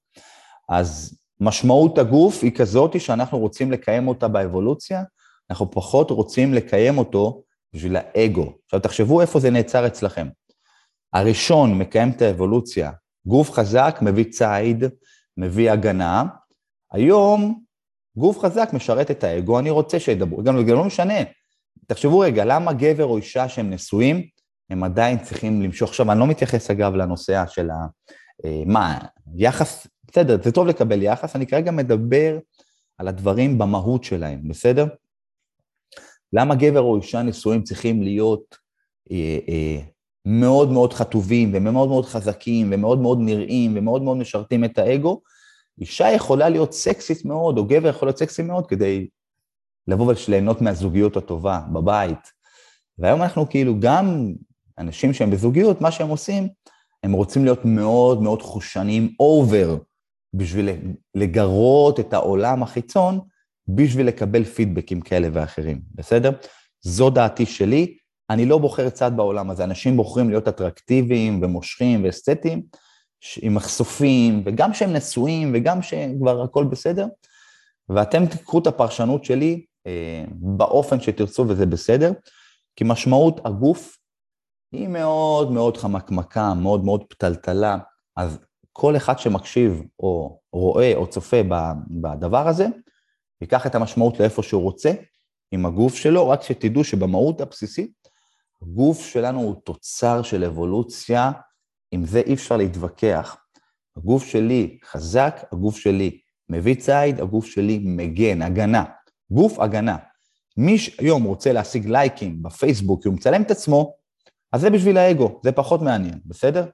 אז 0.69 1.19
משמעות 1.39 1.97
הגוף 1.97 2.43
היא 2.43 2.51
כזאת 2.51 3.01
שאנחנו 3.01 3.39
רוצים 3.39 3.71
לקיים 3.71 4.07
אותה 4.07 4.27
באבולוציה, 4.27 5.03
אנחנו 5.49 5.71
פחות 5.71 6.11
רוצים 6.11 6.53
לקיים 6.53 6.97
אותו 6.97 7.43
בשביל 7.73 7.95
האגו. 7.95 8.53
עכשיו 8.65 8.79
תחשבו 8.79 9.21
איפה 9.21 9.39
זה 9.39 9.49
נעצר 9.49 9.87
אצלכם. 9.87 10.27
הראשון 11.13 11.77
מקיים 11.77 12.09
את 12.09 12.21
האבולוציה, 12.21 12.91
גוף 13.27 13.51
חזק 13.51 13.99
מביא 14.01 14.25
ציד, 14.31 14.83
מביא 15.37 15.71
הגנה. 15.71 16.23
היום 16.91 17.63
גוף 18.17 18.39
חזק 18.39 18.69
משרת 18.73 19.11
את 19.11 19.23
האגו, 19.23 19.59
אני 19.59 19.69
רוצה 19.69 19.99
שידברו, 19.99 20.43
גם 20.43 20.65
זה 20.67 20.73
לא 20.73 20.83
משנה. 20.83 21.19
תחשבו 21.87 22.19
רגע, 22.19 22.45
למה 22.45 22.73
גבר 22.73 23.05
או 23.05 23.17
אישה 23.17 23.49
שהם 23.49 23.69
נשואים, 23.69 24.27
הם 24.69 24.83
עדיין 24.83 25.17
צריכים 25.17 25.61
למשוך. 25.61 25.89
עכשיו, 25.89 26.11
אני 26.11 26.19
לא 26.19 26.27
מתייחס 26.27 26.71
אגב 26.71 26.95
לנושא 26.95 27.43
של 27.47 27.69
ה... 27.69 27.87
אה, 28.45 28.63
מה, 28.65 28.97
יחס, 29.35 29.87
בסדר, 30.11 30.37
זה 30.43 30.51
טוב 30.51 30.67
לקבל 30.67 31.01
יחס, 31.01 31.35
אני 31.35 31.47
כרגע 31.47 31.71
מדבר 31.71 32.37
על 32.97 33.07
הדברים 33.07 33.57
במהות 33.57 34.03
שלהם, 34.03 34.47
בסדר? 34.47 34.87
למה 36.33 36.55
גבר 36.55 36.79
או 36.79 36.97
אישה 36.97 37.21
נשואים 37.21 37.63
צריכים 37.63 38.01
להיות 38.01 38.57
אה, 39.11 39.37
אה, 39.49 39.81
מאוד 40.25 40.71
מאוד 40.71 40.93
חטובים 40.93 41.51
ומאוד 41.53 41.89
מאוד 41.89 42.05
חזקים 42.05 42.69
ומאוד 42.73 42.99
מאוד 42.99 43.19
נראים 43.21 43.77
ומאוד 43.77 44.01
מאוד 44.01 44.17
משרתים 44.17 44.63
את 44.65 44.77
האגו? 44.77 45.21
אישה 45.79 46.11
יכולה 46.11 46.49
להיות 46.49 46.73
סקסית 46.73 47.25
מאוד, 47.25 47.57
או 47.57 47.65
גבר 47.65 47.89
יכול 47.89 48.07
להיות 48.07 48.17
סקסי 48.17 48.41
מאוד 48.41 48.67
כדי 48.67 49.07
לבוא 49.87 50.13
וליהנות 50.27 50.61
מהזוגיות 50.61 51.17
הטובה 51.17 51.61
בבית. 51.73 52.31
והיום 52.97 53.21
אנחנו 53.21 53.49
כאילו 53.49 53.79
גם 53.79 54.33
אנשים 54.77 55.13
שהם 55.13 55.31
בזוגיות, 55.31 55.81
מה 55.81 55.91
שהם 55.91 56.09
עושים, 56.09 56.47
הם 57.03 57.11
רוצים 57.11 57.43
להיות 57.43 57.65
מאוד 57.65 58.21
מאוד 58.21 58.41
חושניים 58.41 59.15
אובר 59.19 59.77
בשביל 60.33 60.69
לגרות 61.15 61.99
את 61.99 62.13
העולם 62.13 62.63
החיצון, 62.63 63.19
בשביל 63.67 64.07
לקבל 64.07 64.43
פידבקים 64.43 65.01
כאלה 65.01 65.27
ואחרים, 65.33 65.81
בסדר? 65.95 66.31
זו 66.81 67.09
דעתי 67.09 67.45
שלי, 67.45 67.97
אני 68.29 68.45
לא 68.45 68.57
בוחר 68.57 68.89
צד 68.89 69.11
בעולם 69.15 69.49
הזה, 69.49 69.63
אנשים 69.63 69.97
בוחרים 69.97 70.29
להיות 70.29 70.47
אטרקטיביים 70.47 71.39
ומושכים 71.43 72.03
ואסתטיים, 72.03 72.61
עם 73.41 73.55
מחשופים, 73.55 74.43
וגם 74.45 74.73
שהם 74.73 74.93
נשואים, 74.93 75.51
וגם 75.53 75.81
שכבר 75.81 76.41
הכל 76.43 76.65
בסדר, 76.65 77.07
ואתם 77.89 78.25
תיקחו 78.25 78.59
את 78.59 78.67
הפרשנות 78.67 79.25
שלי 79.25 79.65
אה, 79.87 80.23
באופן 80.31 81.01
שתרצו 81.01 81.45
וזה 81.47 81.65
בסדר, 81.65 82.11
כי 82.75 82.83
משמעות 82.87 83.41
הגוף 83.45 83.97
היא 84.71 84.87
מאוד 84.87 85.51
מאוד 85.51 85.77
חמקמקה, 85.77 86.53
מאוד 86.53 86.83
מאוד 86.83 87.03
פתלתלה, 87.09 87.77
אז 88.15 88.39
כל 88.73 88.97
אחד 88.97 89.19
שמקשיב 89.19 89.81
או 89.99 90.39
רואה 90.53 90.95
או 90.95 91.07
צופה 91.07 91.41
בדבר 92.01 92.47
הזה, 92.47 92.67
ייקח 93.41 93.67
את 93.67 93.75
המשמעות 93.75 94.19
לאיפה 94.19 94.43
שהוא 94.43 94.63
רוצה 94.63 94.91
עם 95.51 95.65
הגוף 95.65 95.95
שלו, 95.95 96.29
רק 96.29 96.41
שתדעו 96.41 96.83
שבמהות 96.83 97.41
הבסיסית, 97.41 97.91
הגוף 98.61 99.05
שלנו 99.05 99.39
הוא 99.39 99.55
תוצר 99.63 100.21
של 100.21 100.43
אבולוציה, 100.43 101.31
עם 101.91 102.05
זה 102.05 102.21
אי 102.25 102.33
אפשר 102.33 102.57
להתווכח. 102.57 103.37
הגוף 103.97 104.25
שלי 104.25 104.77
חזק, 104.85 105.43
הגוף 105.51 105.77
שלי 105.77 106.19
מביא 106.49 106.75
ציד, 106.75 107.19
הגוף 107.19 107.45
שלי 107.45 107.79
מגן, 107.83 108.41
הגנה. 108.41 108.83
גוף 109.31 109.59
הגנה. 109.59 109.97
מי 110.57 110.77
שהיום 110.77 111.23
רוצה 111.23 111.53
להשיג 111.53 111.87
לייקים 111.87 112.43
בפייסבוק, 112.43 113.01
כי 113.01 113.07
הוא 113.07 113.15
מצלם 113.15 113.41
את 113.41 113.51
עצמו, 113.51 113.93
אז 114.53 114.61
זה 114.61 114.69
בשביל 114.69 114.97
האגו, 114.97 115.39
זה 115.43 115.51
פחות 115.51 115.81
מעניין, 115.81 116.19
בסדר? 116.25 116.65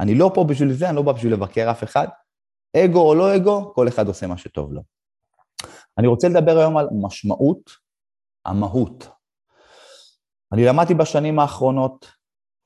אני 0.00 0.14
לא 0.14 0.30
פה 0.34 0.44
בשביל 0.44 0.72
זה, 0.72 0.88
אני 0.88 0.96
לא 0.96 1.02
בא 1.02 1.12
בשביל 1.12 1.32
לבקר 1.32 1.70
אף 1.70 1.84
אחד. 1.84 2.06
אגו 2.76 3.08
או 3.08 3.14
לא 3.14 3.36
אגו, 3.36 3.72
כל 3.74 3.88
אחד 3.88 4.08
עושה 4.08 4.26
מה 4.26 4.38
שטוב 4.38 4.72
לו. 4.72 4.82
אני 5.98 6.06
רוצה 6.06 6.28
לדבר 6.28 6.58
היום 6.58 6.76
על 6.76 6.88
משמעות 7.02 7.70
המהות. 8.44 9.08
אני 10.52 10.64
למדתי 10.64 10.94
בשנים 10.94 11.38
האחרונות 11.38 12.10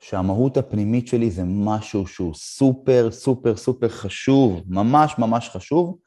שהמהות 0.01 0.57
הפנימית 0.57 1.07
שלי 1.07 1.31
זה 1.31 1.43
משהו 1.47 2.07
שהוא 2.07 2.35
סופר 2.35 3.11
סופר 3.11 3.57
סופר 3.57 3.89
חשוב, 3.89 4.63
ממש 4.67 5.19
ממש 5.19 5.49
חשוב. 5.49 5.99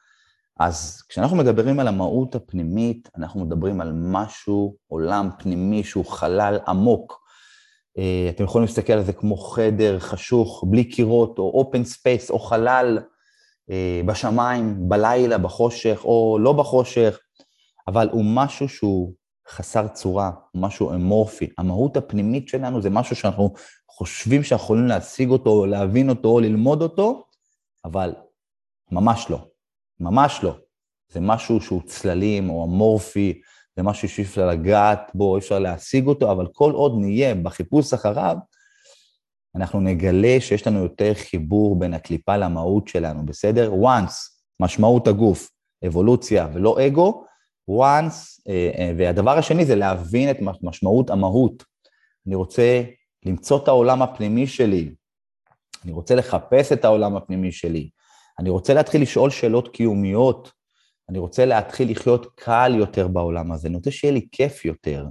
אז 0.59 1.01
כשאנחנו 1.09 1.37
מדברים 1.37 1.79
על 1.79 1.87
המהות 1.87 2.35
הפנימית, 2.35 3.09
אנחנו 3.15 3.45
מדברים 3.45 3.81
על 3.81 3.91
משהו, 3.95 4.75
עולם 4.87 5.29
פנימי 5.39 5.83
שהוא 5.83 6.05
חלל 6.05 6.59
עמוק, 6.67 7.20
אתם 8.29 8.43
יכולים 8.43 8.67
להסתכל 8.67 8.93
על 8.93 9.03
זה 9.03 9.13
כמו 9.13 9.37
חדר 9.37 9.99
חשוך, 9.99 10.63
בלי 10.67 10.83
קירות, 10.83 11.39
או 11.39 11.51
open 11.53 11.83
space, 11.83 12.29
או 12.29 12.39
חלל 12.39 12.99
אה, 13.71 14.01
בשמיים, 14.05 14.89
בלילה, 14.89 15.37
בחושך, 15.37 16.01
או 16.03 16.37
לא 16.41 16.53
בחושך, 16.53 17.19
אבל 17.87 18.09
הוא 18.11 18.23
משהו 18.25 18.69
שהוא 18.69 19.13
חסר 19.49 19.87
צורה, 19.87 20.31
הוא 20.51 20.61
משהו 20.61 20.93
אמורפי. 20.93 21.49
המהות 21.57 21.97
הפנימית 21.97 22.47
שלנו 22.47 22.81
זה 22.81 22.89
משהו 22.89 23.15
שאנחנו 23.15 23.53
חושבים 23.89 24.43
שאנחנו 24.43 24.65
יכולים 24.65 24.87
להשיג 24.87 25.29
אותו, 25.29 25.49
או 25.49 25.65
להבין 25.65 26.09
אותו, 26.09 26.29
או 26.29 26.39
ללמוד 26.39 26.81
אותו, 26.81 27.23
אבל 27.85 28.13
ממש 28.91 29.29
לא, 29.29 29.47
ממש 29.99 30.39
לא. 30.43 30.55
זה 31.11 31.19
משהו 31.19 31.61
שהוא 31.61 31.81
צללים, 31.85 32.49
או 32.49 32.65
אמורפי, 32.65 33.41
זה 33.75 33.83
משהו 33.83 34.09
שאי 34.09 34.23
אפשר 34.23 34.47
לגעת 34.47 35.11
בו, 35.13 35.35
אי 35.35 35.39
אפשר 35.39 35.59
להשיג 35.59 36.07
אותו, 36.07 36.31
אבל 36.31 36.47
כל 36.53 36.71
עוד 36.71 36.93
נהיה 36.99 37.35
בחיפוש 37.35 37.93
אחריו, 37.93 38.37
אנחנו 39.55 39.79
נגלה 39.79 40.37
שיש 40.39 40.67
לנו 40.67 40.79
יותר 40.79 41.13
חיבור 41.13 41.79
בין 41.79 41.93
הקליפה 41.93 42.37
למהות 42.37 42.87
שלנו, 42.87 43.25
בסדר? 43.25 43.71
once, 43.73 44.13
משמעות 44.59 45.07
הגוף, 45.07 45.49
אבולוציה 45.87 46.47
ולא 46.53 46.87
אגו, 46.87 47.25
once, 47.69 48.41
אה, 48.47 48.71
אה, 48.77 48.93
והדבר 48.97 49.37
השני 49.37 49.65
זה 49.65 49.75
להבין 49.75 50.29
את 50.29 50.37
משמעות 50.61 51.09
המהות. 51.09 51.63
אני 52.27 52.35
רוצה 52.35 52.81
למצוא 53.25 53.63
את 53.63 53.67
העולם 53.67 54.01
הפנימי 54.01 54.47
שלי, 54.47 54.95
אני 55.83 55.91
רוצה 55.91 56.15
לחפש 56.15 56.71
את 56.71 56.85
העולם 56.85 57.15
הפנימי 57.15 57.51
שלי, 57.51 57.89
אני 58.39 58.49
רוצה 58.49 58.73
להתחיל 58.73 59.01
לשאול 59.01 59.29
שאלות 59.29 59.67
קיומיות, 59.67 60.51
אני 61.11 61.19
רוצה 61.19 61.45
להתחיל 61.45 61.91
לחיות 61.91 62.27
קל 62.35 62.73
יותר 62.75 63.07
בעולם 63.07 63.51
הזה, 63.51 63.67
אני 63.67 63.75
רוצה 63.75 63.91
שיהיה 63.91 64.13
לי 64.13 64.27
כיף 64.31 64.65
יותר. 64.65 65.05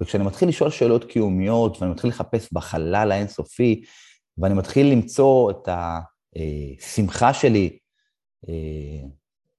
וכשאני 0.00 0.24
מתחיל 0.24 0.48
לשאול 0.48 0.70
שאלות 0.70 1.04
קיומיות, 1.04 1.76
ואני 1.80 1.92
מתחיל 1.92 2.10
לחפש 2.10 2.52
בחלל 2.52 3.12
האינסופי, 3.12 3.82
ואני 4.38 4.54
מתחיל 4.54 4.86
למצוא 4.86 5.50
את 5.50 5.68
השמחה 5.68 7.34
שלי 7.34 7.78
אה, 8.48 9.08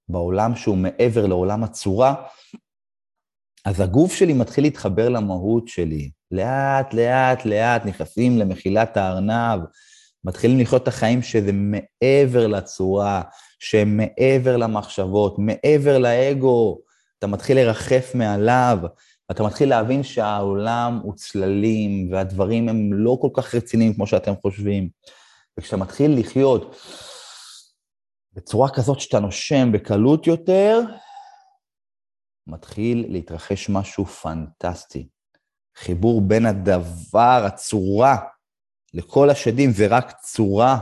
בעולם 0.10 0.56
שהוא 0.56 0.78
מעבר 0.78 1.26
לעולם 1.26 1.64
הצורה, 1.64 2.16
אז 3.66 3.80
הגוף 3.80 4.14
שלי 4.14 4.34
מתחיל 4.34 4.64
להתחבר 4.64 5.10
למהות 5.10 5.68
שלי. 5.68 6.12
לאט, 6.32 6.94
לאט, 6.94 7.46
לאט 7.46 7.86
נכנסים 7.86 8.38
למחילת 8.38 8.98
הארנב, 8.98 9.60
מתחילים 10.24 10.60
לחיות 10.60 10.84
את 10.84 10.88
החיים 10.88 11.22
שזה 11.22 11.52
מעבר 11.54 12.48
לצורה, 12.48 13.22
שהם 13.60 13.98
מעבר 13.98 14.58
למחשבות, 14.58 15.36
מעבר 15.40 15.98
לאגו, 15.98 16.80
אתה 17.20 17.28
מתחיל 17.28 17.58
לרחף 17.58 18.12
מעליו, 18.16 18.78
ואתה 19.30 19.44
מתחיל 19.44 19.70
להבין 19.70 20.04
שהעולם 20.04 21.00
הוא 21.04 21.16
צללים, 21.16 22.12
והדברים 22.12 22.70
הם 22.70 22.94
לא 22.94 23.18
כל 23.22 23.30
כך 23.34 23.56
רציניים 23.56 23.94
כמו 23.94 24.08
שאתם 24.08 24.34
חושבים. 24.42 24.90
וכשאתה 25.60 25.78
מתחיל 25.78 26.20
לחיות 26.20 26.76
בצורה 28.34 28.70
כזאת 28.70 29.00
שאתה 29.00 29.20
נושם 29.20 29.72
בקלות 29.72 30.28
יותר, 30.28 30.80
מתחיל 32.48 33.06
להתרחש 33.10 33.70
משהו 33.70 34.06
פנטסטי. 34.06 35.08
חיבור 35.78 36.22
בין 36.22 36.46
הדבר, 36.46 37.44
הצורה, 37.46 38.18
לכל 38.94 39.30
השדים, 39.30 39.72
זה 39.72 39.88
רק 39.88 40.12
צורה. 40.22 40.80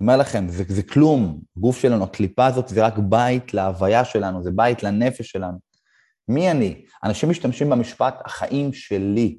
אומר 0.00 0.16
לכם, 0.16 0.48
זה, 0.48 0.64
זה 0.68 0.82
כלום. 0.82 1.40
הגוף 1.56 1.78
שלנו, 1.78 2.04
הקליפה 2.04 2.46
הזאת 2.46 2.68
זה 2.68 2.86
רק 2.86 2.98
בית 2.98 3.54
להוויה 3.54 4.04
שלנו, 4.04 4.42
זה 4.42 4.50
בית 4.50 4.82
לנפש 4.82 5.30
שלנו. 5.30 5.58
מי 6.28 6.50
אני? 6.50 6.84
אנשים 7.04 7.30
משתמשים 7.30 7.70
במשפט 7.70 8.14
החיים 8.24 8.72
שלי. 8.72 9.38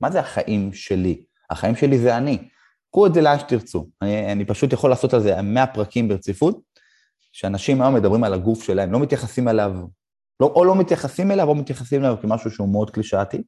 מה 0.00 0.10
זה 0.10 0.20
החיים 0.20 0.72
שלי? 0.72 1.24
החיים 1.50 1.76
שלי 1.76 1.98
זה 1.98 2.16
אני. 2.16 2.48
קחו 2.90 3.06
את 3.06 3.14
זה 3.14 3.20
לאן 3.20 3.38
שתרצו. 3.38 3.86
אני, 4.02 4.32
אני 4.32 4.44
פשוט 4.44 4.72
יכול 4.72 4.90
לעשות 4.90 5.14
על 5.14 5.20
זה 5.20 5.42
100 5.42 5.66
פרקים 5.66 6.08
ברציפות, 6.08 6.60
שאנשים 7.32 7.82
היום 7.82 7.94
מדברים 7.94 8.24
על 8.24 8.34
הגוף 8.34 8.62
שלהם, 8.62 8.92
לא 8.92 8.98
מתייחסים 9.00 9.48
אליו, 9.48 9.72
לא, 10.40 10.46
או 10.46 10.64
לא 10.64 10.74
מתייחסים 10.74 11.30
אליו 11.30 11.48
או 11.48 11.54
מתייחסים 11.54 12.04
אליו 12.04 12.16
כמשהו 12.22 12.50
שהוא 12.50 12.68
מאוד 12.68 12.90
קלישאתי. 12.90 13.42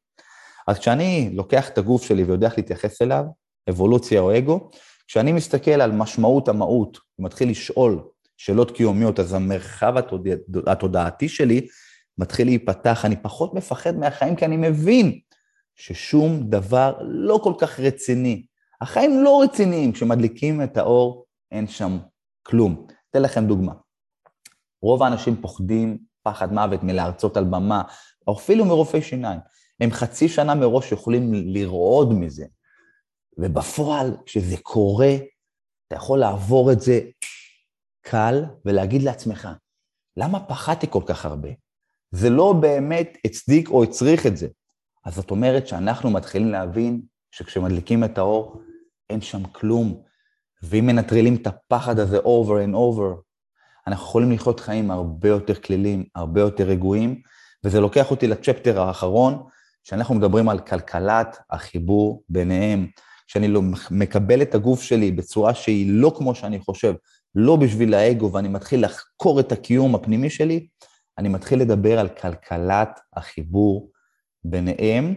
אז 0.68 0.78
כשאני 0.78 1.30
לוקח 1.32 1.68
את 1.68 1.78
הגוף 1.78 2.02
שלי 2.02 2.25
ויודע 2.25 2.47
איך 2.47 2.59
להתייחס 2.59 3.02
אליו, 3.02 3.25
אבולוציה 3.71 4.21
או 4.21 4.38
אגו, 4.38 4.71
כשאני 5.09 5.32
מסתכל 5.32 5.71
על 5.71 5.92
משמעות 5.92 6.49
המהות 6.49 6.99
ומתחיל 7.18 7.50
לשאול 7.50 8.02
שאלות 8.37 8.71
קיומיות, 8.71 9.21
אז 9.21 9.35
המרחב 9.35 9.97
התודע, 9.97 10.35
התודעתי 10.66 11.28
שלי 11.28 11.66
מתחיל 12.18 12.47
להיפתח, 12.47 13.04
אני 13.04 13.16
פחות 13.16 13.54
מפחד 13.54 13.97
מהחיים 13.97 14.37
כי 14.37 14.44
אני 14.44 14.56
מבין 14.56 15.18
ששום 15.75 16.42
דבר 16.42 16.94
לא 17.02 17.40
כל 17.42 17.52
כך 17.59 17.80
רציני. 17.80 18.47
החיים 18.80 19.25
לא 19.25 19.42
רציניים, 19.44 19.92
כשמדליקים 19.92 20.62
את 20.62 20.76
האור 20.76 21.25
אין 21.50 21.66
שם 21.66 21.99
כלום. 22.42 22.87
אתן 23.11 23.23
לכם 23.23 23.47
דוגמה. 23.47 23.73
רוב 24.82 25.02
האנשים 25.02 25.37
פוחדים 25.37 25.99
פחד 26.23 26.52
מוות 26.52 26.82
מלהרצות 26.82 27.37
על 27.37 27.44
במה, 27.44 27.82
או 28.26 28.37
אפילו 28.37 28.64
מרופאי 28.64 29.02
שיניים. 29.02 29.41
הם 29.80 29.91
חצי 29.91 30.28
שנה 30.28 30.54
מראש 30.54 30.93
יכולים 30.93 31.30
לרעוד 31.34 32.12
מזה. 32.12 32.45
ובפועל, 33.38 34.16
כשזה 34.26 34.56
קורה, 34.62 35.16
אתה 35.86 35.97
יכול 35.97 36.18
לעבור 36.18 36.73
את 36.73 36.80
זה 36.80 37.00
קל 38.02 38.45
ולהגיד 38.64 39.02
לעצמך, 39.02 39.49
למה 40.16 40.40
פחדתי 40.40 40.86
כל 40.90 41.02
כך 41.06 41.26
הרבה? 41.26 41.49
זה 42.10 42.30
לא 42.30 42.52
באמת 42.60 43.18
הצדיק 43.25 43.68
או 43.68 43.82
הצריך 43.82 44.26
את 44.26 44.36
זה. 44.36 44.49
אז 45.04 45.14
זאת 45.14 45.30
אומרת 45.30 45.66
שאנחנו 45.66 46.10
מתחילים 46.10 46.49
להבין 46.49 47.02
שכשמדליקים 47.30 48.04
את 48.04 48.18
האור, 48.18 48.62
אין 49.10 49.21
שם 49.21 49.45
כלום. 49.45 50.02
ואם 50.62 50.86
מנטרלים 50.86 51.34
את 51.34 51.47
הפחד 51.47 51.99
הזה 51.99 52.18
over 52.18 52.66
and 52.66 52.75
over, 52.75 53.21
אנחנו 53.86 54.06
יכולים 54.06 54.32
לחיות 54.32 54.60
חיים 54.60 54.90
הרבה 54.90 55.28
יותר 55.28 55.54
כלילים, 55.54 56.04
הרבה 56.14 56.40
יותר 56.40 56.64
רגועים, 56.64 57.21
וזה 57.64 57.80
לוקח 57.80 58.10
אותי 58.10 58.26
לצ'פטר 58.26 58.80
האחרון, 58.80 59.42
שאנחנו 59.84 60.14
מדברים 60.14 60.49
על 60.49 60.58
כלכלת 60.58 61.36
החיבור 61.50 62.25
ביניהם. 62.28 62.86
כשאני 63.26 63.49
לא 63.49 63.63
מקבל 63.91 64.43
את 64.43 64.54
הגוף 64.54 64.82
שלי 64.82 65.13
בצורה 65.13 65.54
שהיא 65.54 65.87
לא 65.91 66.13
כמו 66.17 66.35
שאני 66.35 66.61
חושב, 66.61 66.95
לא 67.35 67.56
בשביל 67.56 67.95
האגו, 67.95 68.32
ואני 68.32 68.49
מתחיל 68.49 68.85
לחקור 68.85 69.41
את 69.41 69.52
הקיום 69.52 69.95
הפנימי 69.95 70.30
שלי, 70.30 70.67
אני 71.19 71.28
מתחיל 71.28 71.61
לדבר 71.61 71.99
על 71.99 72.08
כלכלת 72.08 73.00
החיבור 73.17 73.91
ביניהם, 74.45 75.15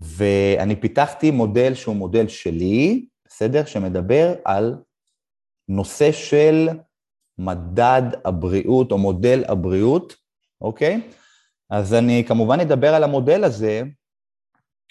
ואני 0.00 0.76
פיתחתי 0.76 1.30
מודל 1.30 1.74
שהוא 1.74 1.96
מודל 1.96 2.28
שלי, 2.28 3.06
בסדר? 3.28 3.64
שמדבר 3.64 4.34
על 4.44 4.76
נושא 5.68 6.12
של 6.12 6.68
מדד 7.38 8.02
הבריאות 8.24 8.92
או 8.92 8.98
מודל 8.98 9.44
הבריאות, 9.48 10.16
אוקיי? 10.60 11.10
אז 11.70 11.94
אני 11.94 12.24
כמובן 12.28 12.60
אדבר 12.60 12.94
על 12.94 13.04
המודל 13.04 13.44
הזה, 13.44 13.82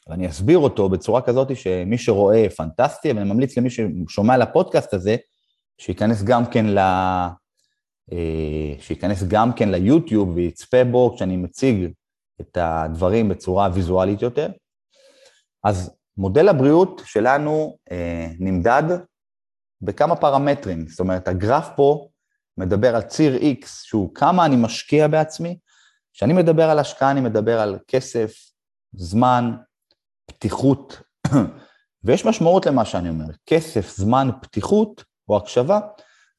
ואני 0.10 0.30
אסביר 0.30 0.58
אותו 0.58 0.90
בצורה 0.90 1.22
כזאת 1.22 1.56
שמי 1.56 1.98
שרואה 1.98 2.50
פנטסטי, 2.50 3.12
ואני 3.12 3.30
ממליץ 3.30 3.58
למי 3.58 3.70
ששומע 3.70 4.38
לפודקאסט 4.38 4.94
הזה, 4.94 5.16
שייכנס 5.78 6.24
גם 6.24 6.46
כן 6.46 6.66
ל... 6.66 6.80
אה, 8.12 8.74
שייכנס 8.80 9.24
גם 9.24 9.54
כן 9.54 9.70
ליוטיוב 9.70 10.30
ויצפה 10.36 10.84
בו 10.84 11.14
כשאני 11.16 11.38
מציג 11.38 11.92
את 12.42 12.58
הדברים 12.62 13.30
בצורה 13.30 13.70
ויזואלית 13.74 14.22
יותר. 14.22 14.50
אז 15.64 15.96
מודל 16.18 16.50
הבריאות 16.50 17.02
שלנו 17.06 17.78
אה, 17.92 18.28
נמדד 18.40 18.84
בכמה 19.82 20.16
פרמטרים, 20.16 20.88
זאת 20.88 21.00
אומרת, 21.00 21.28
הגרף 21.28 21.70
פה 21.76 22.08
מדבר 22.58 22.96
על 22.96 23.02
ציר 23.02 23.36
X, 23.36 23.68
שהוא 23.68 24.16
כמה 24.16 24.46
אני 24.46 24.56
משקיע 24.56 25.08
בעצמי. 25.08 25.58
כשאני 26.14 26.34
מדבר 26.34 26.70
על 26.70 26.80
השקעה, 26.80 27.12
אני 27.12 27.22
מדבר 27.22 27.60
על 27.60 27.78
כסף, 27.88 28.34
זמן, 28.94 29.52
פתיחות, 30.46 31.02
ויש 32.04 32.26
משמעות 32.26 32.66
למה 32.66 32.86
שאני 32.86 33.10
אומר. 33.10 33.26
כסף, 33.46 33.98
זמן, 33.98 34.30
פתיחות 34.42 35.04
או 35.30 35.38
הקשבה, 35.38 35.80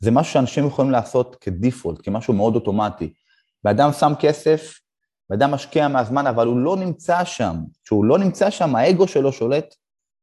זה 0.00 0.10
משהו 0.10 0.32
שאנשים 0.32 0.66
יכולים 0.66 0.90
לעשות 0.90 1.36
כדיפולט, 1.40 1.98
כמשהו 2.02 2.34
מאוד 2.34 2.54
אוטומטי. 2.54 3.12
ואדם 3.64 3.92
שם 3.92 4.12
כסף, 4.20 4.78
ואדם 5.30 5.50
משקיע 5.50 5.88
מהזמן, 5.88 6.26
אבל 6.26 6.46
הוא 6.46 6.58
לא 6.58 6.76
נמצא 6.76 7.24
שם. 7.24 7.56
כשהוא 7.84 8.04
לא 8.04 8.18
נמצא 8.18 8.50
שם, 8.50 8.76
האגו 8.76 9.08
שלו 9.08 9.32
שולט, 9.32 9.74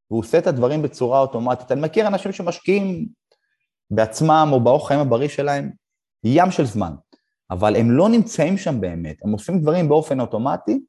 והוא 0.10 0.20
עושה 0.20 0.38
את 0.38 0.48
הדברים 0.48 0.82
בצורה 0.82 1.20
אוטומטית. 1.20 1.72
אני 1.72 1.82
מכיר 1.82 2.08
אנשים 2.08 2.32
שמשקיעים 2.32 3.08
בעצמם 3.92 4.50
או 4.52 4.60
באורח 4.60 4.88
חיים 4.88 5.00
הבריא 5.00 5.30
שלהם 5.30 5.72
ים 6.24 6.52
של 6.52 6.66
זמן, 6.66 6.94
אבל 7.52 7.76
הם 7.76 7.92
לא 7.92 8.10
נמצאים 8.10 8.58
שם 8.58 8.82
באמת, 8.82 9.16
הם 9.26 9.32
עושים 9.32 9.62
דברים 9.62 9.90
באופן 9.90 10.20
אוטומטי, 10.20 10.80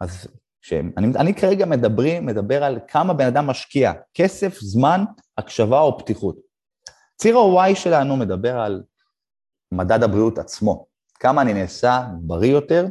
אז 0.00 0.28
שהם, 0.68 0.92
אני, 0.96 1.34
כרגע 1.34 1.66
מדבר, 1.66 2.20
מדבר 2.22 2.64
על 2.64 2.78
כמה 2.88 3.14
בן 3.14 3.26
אדם 3.26 3.46
משקיע, 3.46 3.92
כסף, 4.14 4.58
זמן, 4.60 5.04
הקשבה 5.38 5.80
או 5.80 5.98
פתיחות. 5.98 6.36
ציר 7.16 7.38
ה-Y 7.38 7.74
שלנו 7.74 8.16
מדבר 8.16 8.58
על 8.58 8.82
מדד 9.72 10.02
הבריאות 10.02 10.38
עצמו, 10.38 10.86
כמה 11.14 11.42
אני 11.42 11.54
נעשה 11.54 12.06
בריא 12.20 12.52
יותר, 12.52 12.86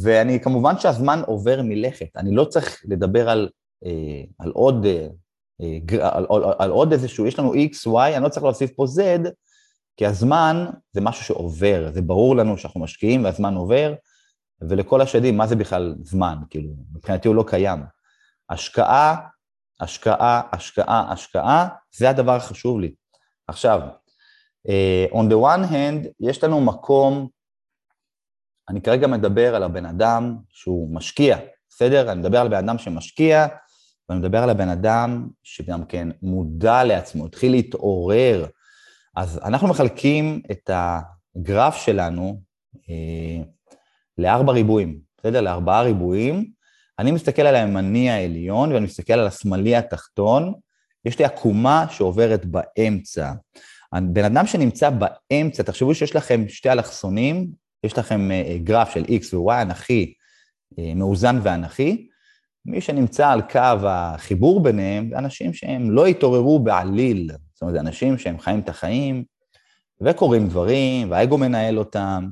ואני, 0.00 0.40
כמובן 0.40 0.78
שהזמן 0.78 1.22
עובר 1.26 1.62
מלכת, 1.62 2.16
אני 2.16 2.34
לא 2.34 2.44
צריך 2.44 2.82
לדבר 2.84 3.28
על, 3.28 3.48
אה, 3.84 4.22
על 4.38 4.50
עוד... 4.50 4.86
אה, 4.86 5.08
על, 6.00 6.26
על, 6.30 6.42
על 6.58 6.70
עוד 6.70 6.92
איזשהו, 6.92 7.26
יש 7.26 7.38
לנו 7.38 7.54
x, 7.54 7.86
y, 7.86 8.16
אני 8.16 8.24
לא 8.24 8.28
צריך 8.28 8.44
להוסיף 8.44 8.70
פה 8.76 8.84
z, 8.84 9.28
כי 9.96 10.06
הזמן 10.06 10.66
זה 10.92 11.00
משהו 11.00 11.24
שעובר, 11.24 11.90
זה 11.92 12.02
ברור 12.02 12.36
לנו 12.36 12.58
שאנחנו 12.58 12.80
משקיעים 12.80 13.24
והזמן 13.24 13.54
עובר, 13.54 13.94
ולכל 14.60 15.00
השדים, 15.00 15.36
מה 15.36 15.46
זה 15.46 15.56
בכלל 15.56 15.94
זמן? 16.02 16.36
כאילו, 16.50 16.70
מבחינתי 16.92 17.28
הוא 17.28 17.36
לא 17.36 17.44
קיים. 17.46 17.82
השקעה, 18.50 19.16
השקעה, 19.80 20.42
השקעה, 20.52 21.12
השקעה, 21.12 21.68
זה 21.96 22.10
הדבר 22.10 22.36
החשוב 22.36 22.80
לי. 22.80 22.94
עכשיו, 23.48 23.80
uh, 24.68 25.12
on 25.12 25.30
the 25.30 25.34
one 25.34 25.70
hand, 25.70 26.08
יש 26.20 26.44
לנו 26.44 26.60
מקום, 26.60 27.28
אני 28.68 28.82
כרגע 28.82 29.06
מדבר 29.06 29.54
על 29.54 29.62
הבן 29.62 29.86
אדם 29.86 30.36
שהוא 30.48 30.94
משקיע, 30.94 31.38
בסדר? 31.68 32.12
אני 32.12 32.20
מדבר 32.20 32.40
על 32.40 32.48
בן 32.48 32.56
אדם 32.56 32.78
שמשקיע, 32.78 33.46
ואני 34.08 34.20
מדבר 34.20 34.42
על 34.42 34.50
הבן 34.50 34.68
אדם 34.68 35.28
שגם 35.42 35.84
כן 35.84 36.08
מודע 36.22 36.84
לעצמו, 36.84 37.26
התחיל 37.26 37.52
להתעורר. 37.52 38.46
אז 39.16 39.40
אנחנו 39.44 39.68
מחלקים 39.68 40.42
את 40.50 40.70
הגרף 41.36 41.76
שלנו 41.76 42.40
אה, 42.90 43.44
לארבע 44.18 44.52
ריבועים, 44.52 44.98
בסדר? 45.18 45.40
לארבעה 45.40 45.82
ריבועים. 45.82 46.50
אני 46.98 47.12
מסתכל 47.12 47.42
על 47.42 47.54
הימני 47.54 48.10
העליון 48.10 48.72
ואני 48.72 48.84
מסתכל 48.84 49.12
על 49.12 49.26
השמאלי 49.26 49.76
התחתון. 49.76 50.54
יש 51.04 51.18
לי 51.18 51.24
עקומה 51.24 51.86
שעוברת 51.90 52.46
באמצע. 52.46 53.32
בן 53.94 54.24
אדם 54.24 54.46
שנמצא 54.46 54.90
באמצע, 54.90 55.62
תחשבו 55.62 55.94
שיש 55.94 56.16
לכם 56.16 56.44
שתי 56.48 56.72
אלכסונים, 56.72 57.46
יש 57.84 57.98
לכם 57.98 58.30
אה, 58.30 58.58
גרף 58.62 58.90
של 58.94 59.04
X 59.04 59.34
ו-Y 59.34 59.62
אנכי, 59.62 60.14
אה, 60.78 60.92
מאוזן 60.94 61.38
ואנכי. 61.42 62.08
מי 62.66 62.80
שנמצא 62.80 63.28
על 63.28 63.42
קו 63.42 63.88
החיבור 63.88 64.62
ביניהם, 64.62 65.08
זה 65.10 65.18
אנשים 65.18 65.54
שהם 65.54 65.90
לא 65.90 66.06
התעוררו 66.06 66.58
בעליל. 66.58 67.30
זאת 67.52 67.62
אומרת, 67.62 67.74
זה 67.74 67.80
אנשים 67.80 68.18
שהם 68.18 68.38
חיים 68.38 68.60
את 68.60 68.68
החיים, 68.68 69.24
וקורים 70.00 70.48
דברים, 70.48 71.10
והאגו 71.10 71.38
מנהל 71.38 71.78
אותם. 71.78 72.28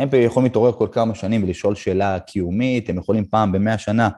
הם 0.00 0.08
יכולים 0.12 0.44
להתעורר 0.44 0.72
כל 0.72 0.88
כמה 0.92 1.14
שנים 1.14 1.42
ולשאול 1.44 1.74
שאלה 1.74 2.20
קיומית, 2.20 2.90
הם 2.90 2.98
יכולים 2.98 3.24
פעם 3.24 3.52
במאה 3.52 3.78
שנה 3.78 4.08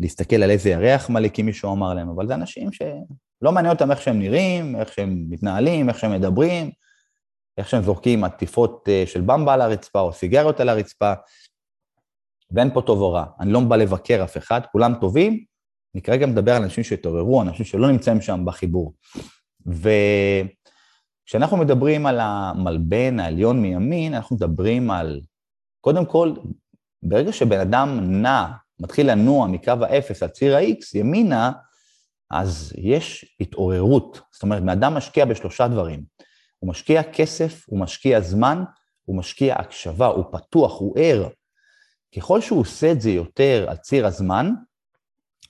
להסתכל 0.00 0.36
על 0.36 0.50
איזה 0.50 0.70
ירח 0.70 1.10
מלא 1.10 1.28
כי 1.28 1.42
מישהו 1.42 1.72
אמר 1.72 1.94
להם, 1.94 2.08
אבל 2.08 2.26
זה 2.26 2.34
אנשים 2.34 2.72
שלא 2.72 3.52
מעניין 3.52 3.74
אותם 3.74 3.90
איך 3.90 4.02
שהם 4.02 4.18
נראים, 4.18 4.76
איך 4.76 4.92
שהם 4.92 5.26
מתנהלים, 5.28 5.88
איך 5.88 5.98
שהם 5.98 6.12
מדברים, 6.12 6.70
איך 7.58 7.68
שהם 7.68 7.82
זורקים 7.82 8.24
עטיפות 8.24 8.88
אה, 8.88 9.04
של 9.06 9.20
במבה 9.20 9.54
על 9.54 9.60
הרצפה 9.60 10.00
או 10.00 10.12
סיגריות 10.12 10.60
על 10.60 10.68
הרצפה, 10.68 11.12
ואין 12.50 12.70
פה 12.74 12.82
טוב 12.82 13.00
או 13.00 13.12
רע. 13.12 13.24
אני 13.40 13.52
לא 13.52 13.60
בא 13.60 13.76
לבקר 13.76 14.24
אף 14.24 14.36
אחד, 14.36 14.60
כולם 14.72 14.94
טובים, 15.00 15.44
אני 15.94 16.02
כרגע 16.02 16.26
מדבר 16.26 16.56
על 16.56 16.62
אנשים 16.62 16.84
שהתעוררו, 16.84 17.42
אנשים 17.42 17.64
שלא 17.64 17.90
נמצאים 17.90 18.20
שם 18.20 18.44
בחיבור. 18.44 18.92
וכשאנחנו 21.30 21.56
מדברים 21.56 22.06
על 22.06 22.18
המלבן 22.20 23.20
העליון 23.20 23.62
מימין, 23.62 24.14
אנחנו 24.14 24.36
מדברים 24.36 24.90
על, 24.90 25.20
קודם 25.80 26.06
כל, 26.06 26.32
ברגע 27.02 27.32
שבן 27.32 27.60
אדם 27.60 27.98
נע 28.22 28.46
מתחיל 28.80 29.10
לנוע 29.10 29.46
מקו 29.46 29.72
האפס 29.82 30.22
עד 30.22 30.30
ציר 30.30 30.56
ה-X 30.56 30.98
ימינה, 30.98 31.52
אז 32.30 32.72
יש 32.76 33.36
התעוררות. 33.40 34.20
זאת 34.32 34.42
אומרת, 34.42 34.62
בן 34.62 34.68
אדם 34.68 34.94
משקיע 34.94 35.24
בשלושה 35.24 35.68
דברים. 35.68 36.04
הוא 36.58 36.70
משקיע 36.70 37.02
כסף, 37.02 37.64
הוא 37.68 37.78
משקיע 37.78 38.20
זמן, 38.20 38.64
הוא 39.04 39.16
משקיע 39.16 39.54
הקשבה, 39.54 40.06
הוא 40.06 40.24
פתוח, 40.32 40.80
הוא 40.80 40.94
ער. 40.98 41.28
ככל 42.16 42.40
שהוא 42.40 42.60
עושה 42.60 42.92
את 42.92 43.00
זה 43.00 43.10
יותר 43.10 43.66
על 43.68 43.76
ציר 43.76 44.06
הזמן, 44.06 44.52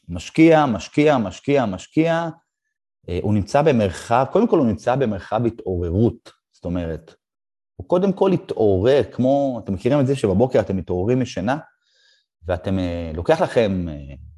משקיע, 0.08 0.66
משקיע, 0.66 1.18
משקיע, 1.18 1.66
משקיע, 1.66 2.28
הוא 3.22 3.34
נמצא 3.34 3.62
במרחב, 3.62 4.24
קודם 4.32 4.48
כל 4.48 4.58
הוא 4.58 4.66
נמצא 4.66 4.96
במרחב 4.96 5.46
התעוררות. 5.46 6.32
זאת 6.52 6.64
אומרת, 6.64 7.14
הוא 7.76 7.88
קודם 7.88 8.12
כל 8.12 8.32
התעורר, 8.32 9.02
כמו, 9.12 9.60
אתם 9.64 9.74
מכירים 9.74 10.00
את 10.00 10.06
זה 10.06 10.16
שבבוקר 10.16 10.60
אתם 10.60 10.76
מתעוררים 10.76 11.20
משינה, 11.20 11.58
ואתם, 12.46 12.78
אה, 12.78 13.10
לוקח 13.14 13.40
לכם, 13.40 13.88
אה, 13.88 13.94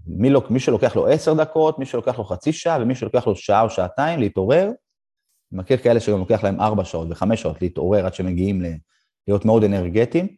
מי, 0.07 0.31
לא, 0.31 0.43
מי 0.51 0.61
שלוקח 0.61 0.97
לו 0.97 1.07
עשר 1.07 1.35
דקות, 1.35 1.79
מי 1.79 1.87
שלוקח 1.87 2.19
לו 2.19 2.25
חצי 2.25 2.53
שעה, 2.53 2.79
ומי 2.83 2.95
שלוקח 2.95 3.27
לו 3.27 3.37
שעה 3.37 3.63
או 3.63 3.71
שעתיים 3.71 4.21
להתעורר, 4.21 4.65
אני 4.65 5.61
מכיר 5.61 5.77
כאלה 5.77 6.01
שגם 6.01 6.19
לוקח 6.19 6.45
להם 6.45 6.61
ארבע 6.61 6.85
שעות 6.85 7.09
וחמש 7.11 7.43
שעות 7.43 7.63
להתעורר 7.63 8.07
עד 8.07 8.15
שמגיעים 8.15 8.63
להיות 9.29 9.45
מאוד 9.45 9.65
אנרגטיים. 9.65 10.37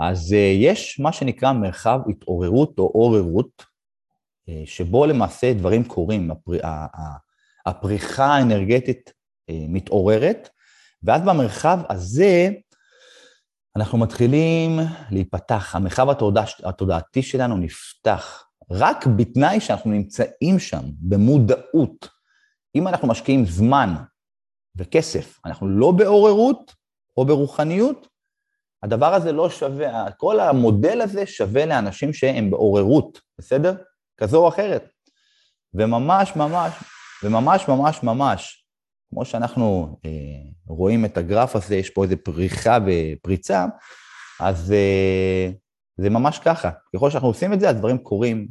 אז 0.00 0.32
אה, 0.32 0.52
יש 0.58 1.00
מה 1.00 1.12
שנקרא 1.12 1.52
מרחב 1.52 2.00
התעוררות 2.10 2.78
או 2.78 2.84
עוררות, 2.84 3.64
שבו 4.64 5.06
למעשה 5.06 5.52
דברים 5.52 5.84
קורים, 5.84 6.30
הפריחה 7.66 8.26
האנרגטית 8.26 9.12
מתעוררת, 9.50 10.48
ואז 11.02 11.22
במרחב 11.22 11.78
הזה 11.88 12.50
אנחנו 13.76 13.98
מתחילים 13.98 14.78
להיפתח, 15.10 15.76
המרחב 15.76 16.10
התודע, 16.10 16.42
התודעתי 16.64 17.22
שלנו 17.22 17.56
נפתח, 17.56 18.44
רק 18.70 19.06
בתנאי 19.06 19.60
שאנחנו 19.60 19.90
נמצאים 19.90 20.58
שם, 20.58 20.82
במודעות. 21.00 22.08
אם 22.74 22.88
אנחנו 22.88 23.08
משקיעים 23.08 23.44
זמן 23.44 23.94
וכסף, 24.76 25.38
אנחנו 25.44 25.68
לא 25.68 25.90
בעוררות 25.90 26.74
או 27.16 27.26
ברוחניות, 27.26 28.08
הדבר 28.82 29.14
הזה 29.14 29.32
לא 29.32 29.50
שווה, 29.50 30.10
כל 30.16 30.40
המודל 30.40 31.00
הזה 31.00 31.26
שווה 31.26 31.66
לאנשים 31.66 32.12
שהם 32.12 32.50
בעוררות, 32.50 33.20
בסדר? 33.38 33.74
כזו 34.18 34.38
או 34.42 34.48
אחרת. 34.48 34.88
וממש 35.74 36.36
ממש, 36.36 36.72
וממש 37.22 37.68
ממש 37.68 38.02
ממש, 38.02 38.64
כמו 39.10 39.24
שאנחנו 39.24 39.96
אה, 40.04 40.10
רואים 40.66 41.04
את 41.04 41.16
הגרף 41.16 41.56
הזה, 41.56 41.76
יש 41.76 41.90
פה 41.90 42.04
איזו 42.04 42.16
פריחה 42.24 42.78
ופריצה, 42.86 43.66
אז 44.40 44.72
אה, 44.72 45.50
זה 45.96 46.10
ממש 46.10 46.38
ככה. 46.38 46.70
ככל 46.96 47.10
שאנחנו 47.10 47.28
עושים 47.28 47.52
את 47.52 47.60
זה, 47.60 47.68
הדברים 47.68 47.98
קורים 47.98 48.48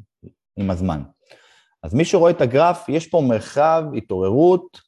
עם 0.57 0.71
הזמן. 0.71 1.03
אז 1.83 1.93
מי 1.93 2.05
שרואה 2.05 2.31
את 2.31 2.41
הגרף, 2.41 2.89
יש 2.89 3.07
פה 3.07 3.21
מרחב 3.21 3.83
התעוררות 3.97 4.81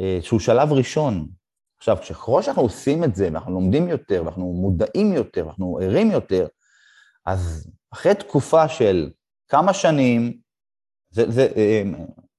אה, 0.00 0.18
שהוא 0.22 0.40
שלב 0.40 0.72
ראשון. 0.72 1.28
עכשיו, 1.78 1.96
ככל 2.10 2.42
שאנחנו 2.42 2.62
עושים 2.62 3.04
את 3.04 3.14
זה, 3.14 3.24
ואנחנו 3.24 3.52
לומדים 3.52 3.88
יותר, 3.88 4.22
ואנחנו 4.24 4.52
מודעים 4.52 5.12
יותר, 5.12 5.46
ואנחנו 5.46 5.78
ערים 5.82 6.10
יותר, 6.10 6.46
אז 7.26 7.70
אחרי 7.92 8.14
תקופה 8.14 8.68
של 8.68 9.10
כמה 9.48 9.74
שנים, 9.74 10.38
זה, 11.10 11.30
זה, 11.30 11.48
אה, 11.56 11.82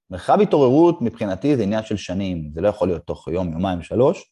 מרחב 0.09 0.41
התעוררות 0.41 1.01
מבחינתי 1.01 1.57
זה 1.57 1.63
עניין 1.63 1.83
של 1.83 1.97
שנים, 1.97 2.51
זה 2.53 2.61
לא 2.61 2.67
יכול 2.67 2.87
להיות 2.87 3.07
תוך 3.07 3.27
יום, 3.27 3.53
יומיים, 3.53 3.81
שלוש. 3.81 4.31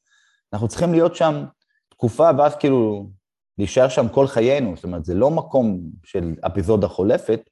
אנחנו 0.54 0.68
צריכים 0.68 0.92
להיות 0.92 1.16
שם 1.16 1.46
תקופה 1.90 2.30
ואז 2.38 2.56
כאילו 2.56 3.10
להישאר 3.58 3.90
שם 3.90 4.10
כל 4.10 4.28
חיינו, 4.28 4.76
זאת 4.76 4.84
אומרת, 4.84 5.06
זה 5.06 5.14
לא 5.14 5.32
מקום 5.32 5.82
של 6.04 6.36
אפיזודה 6.48 6.88
חולפת, 6.88 7.50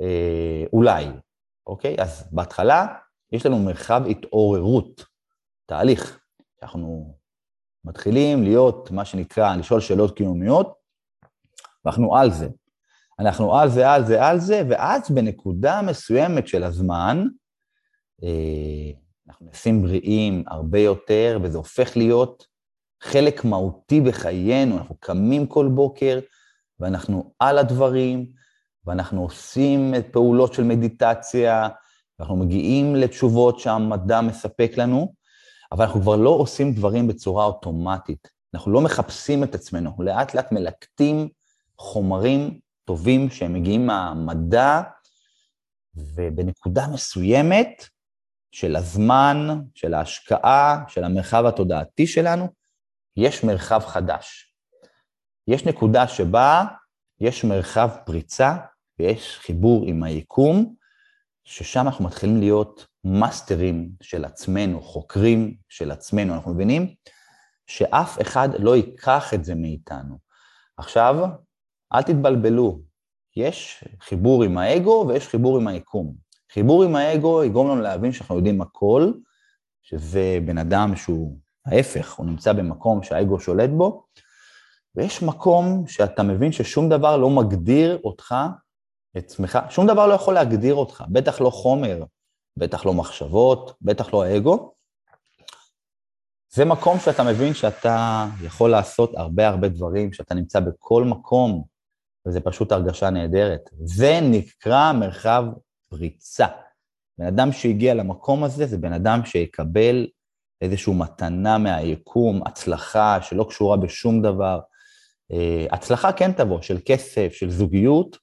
אה, 0.00 0.64
אולי, 0.72 1.06
אוקיי? 1.66 1.96
אז 1.98 2.28
בהתחלה 2.32 2.86
יש 3.32 3.46
לנו 3.46 3.58
מרחב 3.58 4.02
התעוררות, 4.10 5.04
תהליך. 5.66 6.20
אנחנו 6.62 7.14
מתחילים 7.84 8.42
להיות, 8.42 8.90
מה 8.90 9.04
שנקרא, 9.04 9.56
לשאול 9.56 9.80
שאלות 9.80 10.16
קיומיות, 10.16 10.74
ואנחנו 11.84 12.16
על 12.16 12.30
זה. 12.32 12.48
אנחנו 13.18 13.56
על 13.58 13.70
זה, 13.70 13.90
על 13.90 14.06
זה, 14.06 14.26
על 14.26 14.40
זה, 14.40 14.62
ואז 14.68 15.10
בנקודה 15.10 15.82
מסוימת 15.82 16.48
של 16.48 16.64
הזמן, 16.64 17.24
אה, 18.22 18.90
אנחנו 19.28 19.46
נעשים 19.46 19.82
בריאים 19.82 20.44
הרבה 20.46 20.78
יותר, 20.78 21.38
וזה 21.42 21.58
הופך 21.58 21.96
להיות 21.96 22.46
חלק 23.02 23.44
מהותי 23.44 24.00
בחיינו. 24.00 24.78
אנחנו 24.78 24.96
קמים 25.00 25.46
כל 25.46 25.68
בוקר, 25.68 26.20
ואנחנו 26.80 27.32
על 27.38 27.58
הדברים, 27.58 28.26
ואנחנו 28.86 29.22
עושים 29.22 29.94
פעולות 30.10 30.54
של 30.54 30.62
מדיטציה, 30.62 31.68
ואנחנו 32.18 32.36
מגיעים 32.36 32.96
לתשובות 32.96 33.60
שהמדע 33.60 34.20
מספק 34.20 34.72
לנו, 34.76 35.14
אבל 35.72 35.84
אנחנו 35.84 36.00
כבר 36.00 36.16
לא 36.16 36.30
עושים 36.30 36.72
דברים 36.72 37.08
בצורה 37.08 37.44
אוטומטית. 37.44 38.28
אנחנו 38.54 38.72
לא 38.72 38.80
מחפשים 38.80 39.44
את 39.44 39.54
עצמנו, 39.54 39.90
אנחנו 39.90 40.02
לאט 40.02 40.34
לאט 40.34 40.52
מלקטים 40.52 41.28
חומרים 41.78 42.60
טובים 42.84 43.30
שהם 43.30 43.52
מגיעים 43.52 43.86
מהמדע, 43.86 44.82
ובנקודה 45.94 46.86
מסוימת 46.92 47.88
של 48.52 48.76
הזמן, 48.76 49.48
של 49.74 49.94
ההשקעה, 49.94 50.84
של 50.88 51.04
המרחב 51.04 51.46
התודעתי 51.46 52.06
שלנו, 52.06 52.48
יש 53.16 53.44
מרחב 53.44 53.80
חדש. 53.80 54.54
יש 55.48 55.64
נקודה 55.64 56.08
שבה 56.08 56.64
יש 57.20 57.44
מרחב 57.44 57.90
פריצה 58.06 58.56
ויש 58.98 59.38
חיבור 59.38 59.84
עם 59.86 60.02
היקום, 60.02 60.74
ששם 61.44 61.86
אנחנו 61.86 62.04
מתחילים 62.04 62.40
להיות 62.40 62.86
מאסטרים 63.04 63.90
של 64.02 64.24
עצמנו, 64.24 64.82
חוקרים 64.82 65.56
של 65.68 65.90
עצמנו. 65.90 66.34
אנחנו 66.34 66.54
מבינים 66.54 66.94
שאף 67.66 68.20
אחד 68.20 68.48
לא 68.58 68.76
ייקח 68.76 69.34
את 69.34 69.44
זה 69.44 69.54
מאיתנו. 69.54 70.18
עכשיו, 70.76 71.16
אל 71.94 72.02
תתבלבלו, 72.02 72.80
יש 73.36 73.84
חיבור 74.00 74.42
עם 74.44 74.58
האגו 74.58 75.04
ויש 75.08 75.28
חיבור 75.28 75.58
עם 75.58 75.66
היקום. 75.66 76.14
חיבור 76.52 76.84
עם 76.84 76.96
האגו 76.96 77.44
יגרום 77.44 77.68
לנו 77.70 77.80
להבין 77.80 78.12
שאנחנו 78.12 78.36
יודעים 78.36 78.60
הכל, 78.60 79.12
שזה 79.82 80.38
בן 80.46 80.58
אדם 80.58 80.96
שהוא 80.96 81.38
ההפך, 81.66 82.14
הוא 82.14 82.26
נמצא 82.26 82.52
במקום 82.52 83.02
שהאגו 83.02 83.40
שולט 83.40 83.70
בו, 83.70 84.06
ויש 84.94 85.22
מקום 85.22 85.84
שאתה 85.86 86.22
מבין 86.22 86.52
ששום 86.52 86.88
דבר 86.88 87.16
לא 87.16 87.30
מגדיר 87.30 88.00
אותך, 88.04 88.34
את 89.18 89.24
עצמך, 89.24 89.58
שום 89.70 89.86
דבר 89.86 90.06
לא 90.06 90.14
יכול 90.14 90.34
להגדיר 90.34 90.74
אותך, 90.74 91.04
בטח 91.08 91.40
לא 91.40 91.50
חומר, 91.50 92.04
בטח 92.56 92.86
לא 92.86 92.94
מחשבות, 92.94 93.74
בטח 93.82 94.14
לא 94.14 94.24
האגו. 94.24 94.74
זה 96.54 96.64
מקום 96.64 96.98
שאתה 96.98 97.22
מבין 97.22 97.54
שאתה 97.54 98.26
יכול 98.42 98.70
לעשות 98.70 99.14
הרבה 99.14 99.48
הרבה 99.48 99.68
דברים, 99.68 100.12
שאתה 100.12 100.34
נמצא 100.34 100.60
בכל 100.60 101.04
מקום 101.04 101.64
וזו 102.26 102.40
פשוט 102.44 102.72
הרגשה 102.72 103.10
נהדרת. 103.10 103.70
זה 103.84 104.18
נקרא 104.22 104.92
מרחב 104.92 105.44
פריצה. 105.88 106.46
בן 107.18 107.26
אדם 107.26 107.52
שהגיע 107.52 107.94
למקום 107.94 108.44
הזה 108.44 108.66
זה 108.66 108.78
בן 108.78 108.92
אדם 108.92 109.24
שיקבל 109.24 110.06
איזושהי 110.60 110.94
מתנה 110.94 111.58
מהיקום, 111.58 112.42
הצלחה 112.46 113.18
שלא 113.22 113.46
קשורה 113.48 113.76
בשום 113.76 114.22
דבר. 114.22 114.60
אה, 115.32 115.66
הצלחה 115.70 116.12
כן 116.12 116.32
תבוא, 116.32 116.62
של 116.62 116.78
כסף, 116.84 117.32
של 117.32 117.50
זוגיות, 117.50 118.18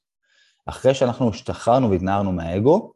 אחרי 0.65 0.93
שאנחנו 0.93 1.29
השתחררנו 1.29 1.91
והתנערנו 1.91 2.31
מהאגו, 2.31 2.93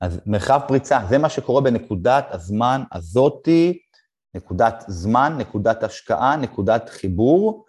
אז 0.00 0.20
מרחב 0.26 0.60
פריצה, 0.68 1.00
זה 1.08 1.18
מה 1.18 1.28
שקורה 1.28 1.60
בנקודת 1.60 2.26
הזמן 2.30 2.82
הזאתי, 2.92 3.78
נקודת 4.34 4.84
זמן, 4.88 5.34
נקודת 5.38 5.84
השקעה, 5.84 6.36
נקודת 6.36 6.88
חיבור, 6.88 7.64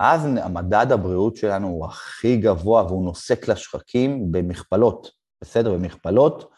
אז 0.00 0.24
המדד 0.24 0.92
הבריאות 0.92 1.36
שלנו 1.36 1.68
הוא 1.68 1.86
הכי 1.86 2.36
גבוה 2.36 2.82
והוא 2.82 3.04
נוסק 3.04 3.48
לשחקים 3.48 4.32
במכפלות, 4.32 5.10
בסדר? 5.42 5.72
במכפלות, 5.72 6.50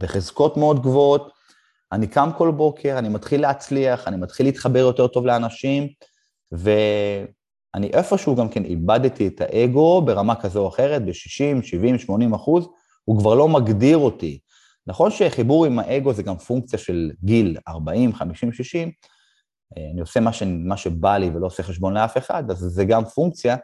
בחזקות 0.00 0.56
מאוד 0.56 0.82
גבוהות. 0.82 1.32
אני 1.92 2.06
קם 2.06 2.30
כל 2.38 2.50
בוקר, 2.50 2.98
אני 2.98 3.08
מתחיל 3.08 3.40
להצליח, 3.40 4.08
אני 4.08 4.16
מתחיל 4.16 4.46
להתחבר 4.46 4.78
יותר 4.78 5.06
טוב 5.06 5.26
לאנשים, 5.26 5.88
ואני 6.52 7.90
איפשהו 7.92 8.36
גם 8.36 8.48
כן 8.48 8.64
איבדתי 8.64 9.26
את 9.26 9.40
האגו 9.40 10.02
ברמה 10.02 10.34
כזו 10.34 10.60
או 10.60 10.68
אחרת, 10.68 11.04
ב-60, 11.04 11.62
70, 11.62 11.98
80 11.98 12.34
אחוז, 12.34 12.68
הוא 13.04 13.18
כבר 13.18 13.34
לא 13.34 13.48
מגדיר 13.48 13.98
אותי. 13.98 14.38
נכון 14.86 15.10
שחיבור 15.10 15.66
עם 15.66 15.78
האגו 15.78 16.12
זה 16.12 16.22
גם 16.22 16.38
פונקציה 16.38 16.78
של 16.78 17.10
גיל 17.24 17.56
40, 17.68 18.14
50, 18.14 18.52
60, 18.52 18.90
אני 19.76 20.00
עושה 20.00 20.20
מה, 20.20 20.32
ש... 20.32 20.42
מה 20.42 20.76
שבא 20.76 21.18
לי 21.18 21.30
ולא 21.34 21.46
עושה 21.46 21.62
חשבון 21.62 21.94
לאף 21.94 22.18
אחד, 22.18 22.50
אז 22.50 22.58
זה 22.58 22.84
גם 22.84 23.04
פונקציה 23.04 23.56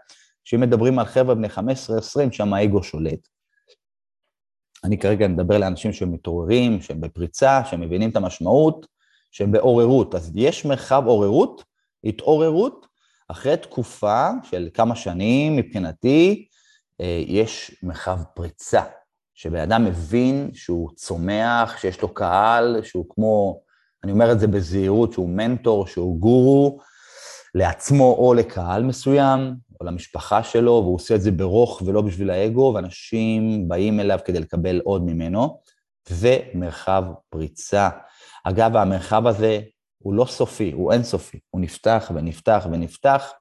שאם 0.45 0.61
מדברים 0.61 0.99
על 0.99 1.07
חבר'ה 1.07 1.35
בני 1.35 1.49
15-20, 1.49 1.61
שם 2.33 2.55
האגו 2.55 2.83
שולט. 2.83 3.29
אני 4.85 4.99
כרגע 4.99 5.29
מדבר 5.29 5.59
לאנשים 5.59 5.93
שהם 5.93 6.13
מתעוררים, 6.13 6.81
שהם 6.81 7.01
בפריצה, 7.01 7.63
שהם 7.65 7.81
מבינים 7.81 8.11
את 8.11 8.17
המשמעות, 8.17 8.87
שהם 9.31 9.53
בעוררות. 9.53 10.15
אז 10.15 10.33
יש 10.35 10.65
מרחב 10.65 11.03
עוררות, 11.07 11.65
התעוררות, 12.05 12.87
אחרי 13.29 13.57
תקופה 13.57 14.31
של 14.51 14.69
כמה 14.75 14.97
שנים, 14.97 15.57
מבחינתי, 15.57 16.47
אה, 17.01 17.23
יש 17.27 17.77
מרחב 17.83 18.19
פריצה, 18.35 18.83
שבן 19.35 19.61
אדם 19.61 19.85
מבין 19.85 20.51
שהוא 20.55 20.91
צומח, 20.95 21.77
שיש 21.81 22.03
לו 22.03 22.15
קהל, 22.15 22.81
שהוא 22.83 23.07
כמו 23.09 23.61
אני 24.05 24.13
אומר 24.13 24.33
את 24.33 24.41
זה 24.41 24.47
בזהירות, 24.47 25.13
שהוא 25.13 25.29
מנטור, 25.29 25.87
שהוא 25.87 26.21
גורו 26.21 26.79
לעצמו 27.55 28.15
או 28.19 28.35
לקהל 28.35 28.85
מסוים, 28.85 29.55
או 29.81 29.87
למשפחה 29.87 30.43
שלו, 30.43 30.81
והוא 30.85 30.95
עושה 30.95 31.15
את 31.15 31.23
זה 31.23 31.31
ברוך 31.31 31.83
ולא 31.87 32.03
בשביל 32.03 32.31
האגו, 32.31 32.73
ואנשים 32.75 33.69
באים 33.69 34.01
אליו 34.01 34.19
כדי 34.25 34.41
לקבל 34.41 34.81
עוד 34.85 35.05
ממנו. 35.05 35.61
זה 36.09 36.39
מרחב 36.55 37.05
פריצה. 37.31 37.89
אגב, 38.45 38.77
המרחב 38.77 39.27
הזה 39.27 39.61
הוא 39.99 40.15
לא 40.15 40.25
סופי, 40.25 40.73
הוא 40.73 40.93
אינסופי, 40.93 41.39
הוא 41.51 41.61
נפתח 41.61 42.11
ונפתח 42.15 42.67
ונפתח 42.73 43.33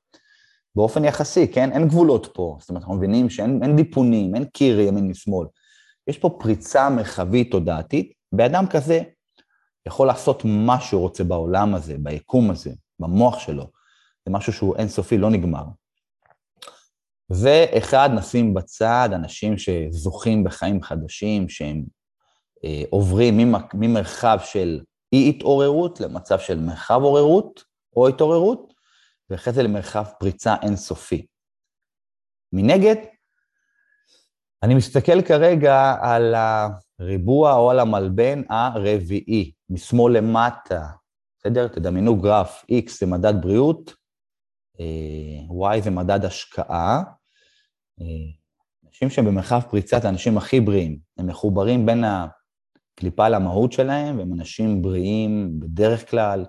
באופן 0.75 1.05
יחסי, 1.05 1.47
כן? 1.47 1.71
אין 1.71 1.87
גבולות 1.87 2.29
פה. 2.33 2.57
זאת 2.59 2.69
אומרת, 2.69 2.83
אנחנו 2.83 2.95
מבינים 2.95 3.29
שאין 3.29 3.75
דיפונים, 3.75 4.35
אין 4.35 4.45
קיר 4.45 4.79
ימין 4.79 5.07
משמאל. 5.07 5.47
יש 6.07 6.17
פה 6.17 6.37
פריצה 6.39 6.89
מרחבית 6.89 7.51
תודעתית, 7.51 8.13
באדם 8.31 8.67
כזה 8.67 9.01
יכול 9.87 10.07
לעשות 10.07 10.41
מה 10.45 10.79
שהוא 10.81 11.01
רוצה 11.01 11.23
בעולם 11.23 11.75
הזה, 11.75 11.95
ביקום 11.99 12.51
הזה, 12.51 12.71
במוח 12.99 13.39
שלו. 13.39 13.63
זה 14.25 14.31
משהו 14.31 14.53
שהוא 14.53 14.75
אינסופי, 14.75 15.17
לא 15.17 15.29
נגמר. 15.29 15.63
ואחד, 17.29 18.09
נשים 18.15 18.53
בצד 18.53 19.09
אנשים 19.13 19.57
שזוכים 19.57 20.43
בחיים 20.43 20.83
חדשים, 20.83 21.49
שהם 21.49 21.83
אה, 22.65 22.83
עוברים 22.89 23.53
ממרחב 23.73 24.37
של 24.43 24.81
אי-התעוררות 25.13 25.99
למצב 25.99 26.39
של 26.39 26.59
מרחב 26.59 27.01
עוררות 27.01 27.63
או 27.95 28.07
התעוררות, 28.07 28.73
ואחרי 29.29 29.53
זה 29.53 29.63
למרחב 29.63 30.05
פריצה 30.19 30.55
אינסופי. 30.61 31.25
מנגד, 32.53 32.95
אני 34.63 34.75
מסתכל 34.75 35.21
כרגע 35.21 35.95
על 36.01 36.35
הריבוע 36.99 37.53
או 37.53 37.71
על 37.71 37.79
המלבן 37.79 38.41
הרביעי. 38.49 39.56
משמאל 39.69 40.17
למטה, 40.17 40.87
בסדר? 41.39 41.67
תדמיינו 41.67 42.21
גרף, 42.21 42.65
X 42.71 42.91
זה 42.99 43.05
מדד 43.05 43.33
בריאות, 43.41 43.93
אה, 44.79 45.75
Y 45.77 45.81
זה 45.81 45.89
מדד 45.89 46.25
השקעה. 46.25 47.03
אה, 48.01 48.05
אנשים 48.87 49.09
שהם 49.09 49.25
במרחב 49.25 49.61
פריצה 49.69 49.99
זה 49.99 50.07
האנשים 50.07 50.37
הכי 50.37 50.59
בריאים, 50.59 50.99
הם 51.17 51.27
מחוברים 51.27 51.85
בין 51.85 52.03
הקליפה 52.03 53.29
למהות 53.29 53.71
שלהם, 53.71 54.17
והם 54.17 54.33
אנשים 54.33 54.81
בריאים 54.81 55.59
בדרך 55.59 56.11
כלל, 56.11 56.45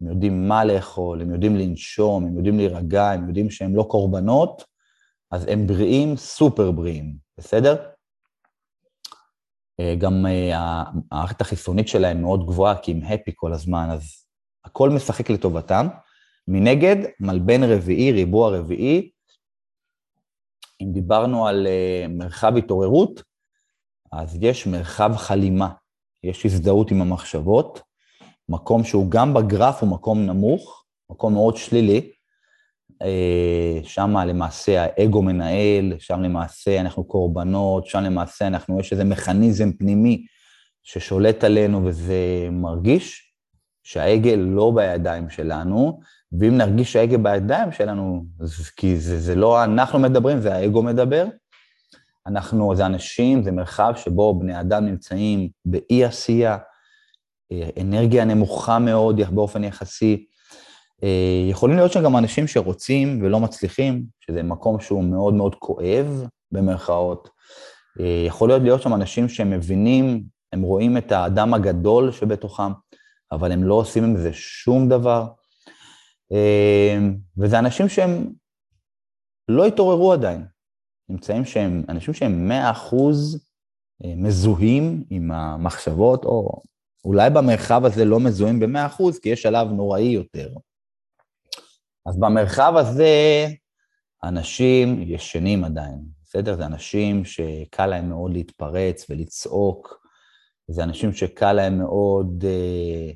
הם 0.00 0.08
יודעים 0.08 0.48
מה 0.48 0.64
לאכול, 0.64 1.22
הם 1.22 1.32
יודעים 1.32 1.56
לנשום, 1.56 2.26
הם 2.26 2.36
יודעים 2.36 2.56
להירגע, 2.56 3.10
הם 3.10 3.28
יודעים 3.28 3.50
שהם 3.50 3.76
לא 3.76 3.82
קורבנות, 3.82 4.64
אז 5.30 5.46
הם 5.48 5.66
בריאים, 5.66 6.16
סופר 6.16 6.70
בריאים, 6.70 7.16
בסדר? 7.38 7.76
אה, 9.80 9.94
גם 9.98 10.26
אה, 10.26 10.50
המערכת 10.56 11.40
החיסונית 11.40 11.88
שלהם 11.88 12.22
מאוד 12.22 12.46
גבוהה, 12.46 12.76
כי 12.76 12.92
הם 12.92 13.00
הפי 13.02 13.30
כל 13.34 13.52
הזמן, 13.52 13.88
אז 13.90 14.26
הכל 14.64 14.90
משחק 14.90 15.30
לטובתם. 15.30 15.88
מנגד, 16.48 16.96
מלבן 17.20 17.62
רביעי, 17.62 18.12
ריבוע 18.12 18.58
רביעי, 18.58 19.10
אם 20.80 20.92
דיברנו 20.92 21.46
על 21.46 21.66
אה, 21.66 22.06
מרחב 22.08 22.56
התעוררות, 22.56 23.22
אז 24.12 24.38
יש 24.40 24.66
מרחב 24.66 25.16
חלימה, 25.16 25.68
יש 26.22 26.46
הזדהות 26.46 26.90
עם 26.90 27.00
המחשבות, 27.00 27.80
מקום 28.48 28.84
שהוא 28.84 29.10
גם 29.10 29.34
בגרף 29.34 29.82
הוא 29.82 29.90
מקום 29.90 30.26
נמוך, 30.26 30.84
מקום 31.10 31.32
מאוד 31.32 31.56
שלילי, 31.56 32.10
שם 33.82 34.16
למעשה 34.16 34.86
האגו 34.86 35.22
מנהל, 35.22 35.92
שם 35.98 36.20
למעשה 36.20 36.80
אנחנו 36.80 37.04
קורבנות, 37.04 37.86
שם 37.86 37.98
למעשה 37.98 38.46
אנחנו, 38.46 38.80
יש 38.80 38.92
איזה 38.92 39.04
מכניזם 39.04 39.72
פנימי 39.72 40.26
ששולט 40.82 41.44
עלינו 41.44 41.84
וזה 41.84 42.48
מרגיש 42.52 43.32
שההגה 43.82 44.36
לא 44.36 44.72
בידיים 44.74 45.30
שלנו, 45.30 46.00
ואם 46.40 46.56
נרגיש 46.56 46.92
שההגה 46.92 47.18
בידיים 47.18 47.72
שלנו, 47.72 48.24
כי 48.76 48.96
זה, 48.96 49.20
זה 49.20 49.34
לא 49.34 49.64
אנחנו 49.64 49.98
מדברים, 49.98 50.40
זה 50.40 50.54
האגו 50.54 50.82
מדבר, 50.82 51.26
אנחנו, 52.26 52.76
זה 52.76 52.86
אנשים, 52.86 53.42
זה 53.42 53.52
מרחב 53.52 53.92
שבו 53.96 54.38
בני 54.38 54.60
אדם 54.60 54.86
נמצאים 54.86 55.48
באי 55.64 56.04
עשייה, 56.04 56.58
אה, 57.52 57.68
אנרגיה 57.80 58.24
נמוכה 58.24 58.78
מאוד 58.78 59.20
באופן 59.34 59.64
יחסי, 59.64 60.14
אה, 60.14 60.33
יכולים 61.50 61.76
להיות 61.76 61.92
שם 61.92 62.04
גם 62.04 62.16
אנשים 62.16 62.46
שרוצים 62.46 63.22
ולא 63.22 63.40
מצליחים, 63.40 64.04
שזה 64.20 64.42
מקום 64.42 64.80
שהוא 64.80 65.04
מאוד 65.04 65.34
מאוד 65.34 65.54
כואב, 65.54 66.26
במרכאות. 66.52 67.28
אה, 68.00 68.24
יכול 68.26 68.48
להיות 68.48 68.62
להיות 68.62 68.82
שם 68.82 68.94
אנשים 68.94 69.28
שהם 69.28 69.50
מבינים, 69.50 70.24
הם 70.52 70.62
רואים 70.62 70.96
את 70.96 71.12
האדם 71.12 71.54
הגדול 71.54 72.12
שבתוכם, 72.12 72.72
אבל 73.32 73.52
הם 73.52 73.64
לא 73.64 73.74
עושים 73.74 74.04
עם 74.04 74.16
זה 74.16 74.32
שום 74.32 74.88
דבר. 74.88 75.26
אה, 76.32 76.98
וזה 77.38 77.58
אנשים 77.58 77.88
שהם 77.88 78.32
לא 79.48 79.66
התעוררו 79.66 80.12
עדיין. 80.12 80.44
נמצאים 81.08 81.44
שהם, 81.44 81.82
אנשים 81.88 82.14
שהם 82.14 82.48
מאה 82.48 82.70
אחוז 82.70 83.46
מזוהים 84.16 85.04
עם 85.10 85.30
המחשבות, 85.30 86.24
או 86.24 86.62
אולי 87.04 87.30
במרחב 87.30 87.84
הזה 87.84 88.04
לא 88.04 88.20
מזוהים 88.20 88.60
במאה 88.60 88.86
אחוז, 88.86 89.18
כי 89.18 89.28
יש 89.28 89.42
שלב 89.42 89.68
נוראי 89.68 90.02
יותר. 90.02 90.48
אז 92.06 92.18
במרחב 92.18 92.72
הזה, 92.76 93.46
אנשים 94.24 95.02
ישנים 95.02 95.64
עדיין, 95.64 96.00
בסדר? 96.24 96.56
זה 96.56 96.66
אנשים 96.66 97.24
שקל 97.24 97.86
להם 97.86 98.08
מאוד 98.08 98.32
להתפרץ 98.32 99.06
ולצעוק, 99.10 100.04
זה 100.68 100.82
אנשים 100.82 101.12
שקל 101.12 101.52
להם 101.52 101.78
מאוד 101.78 102.44
אה, 102.46 103.10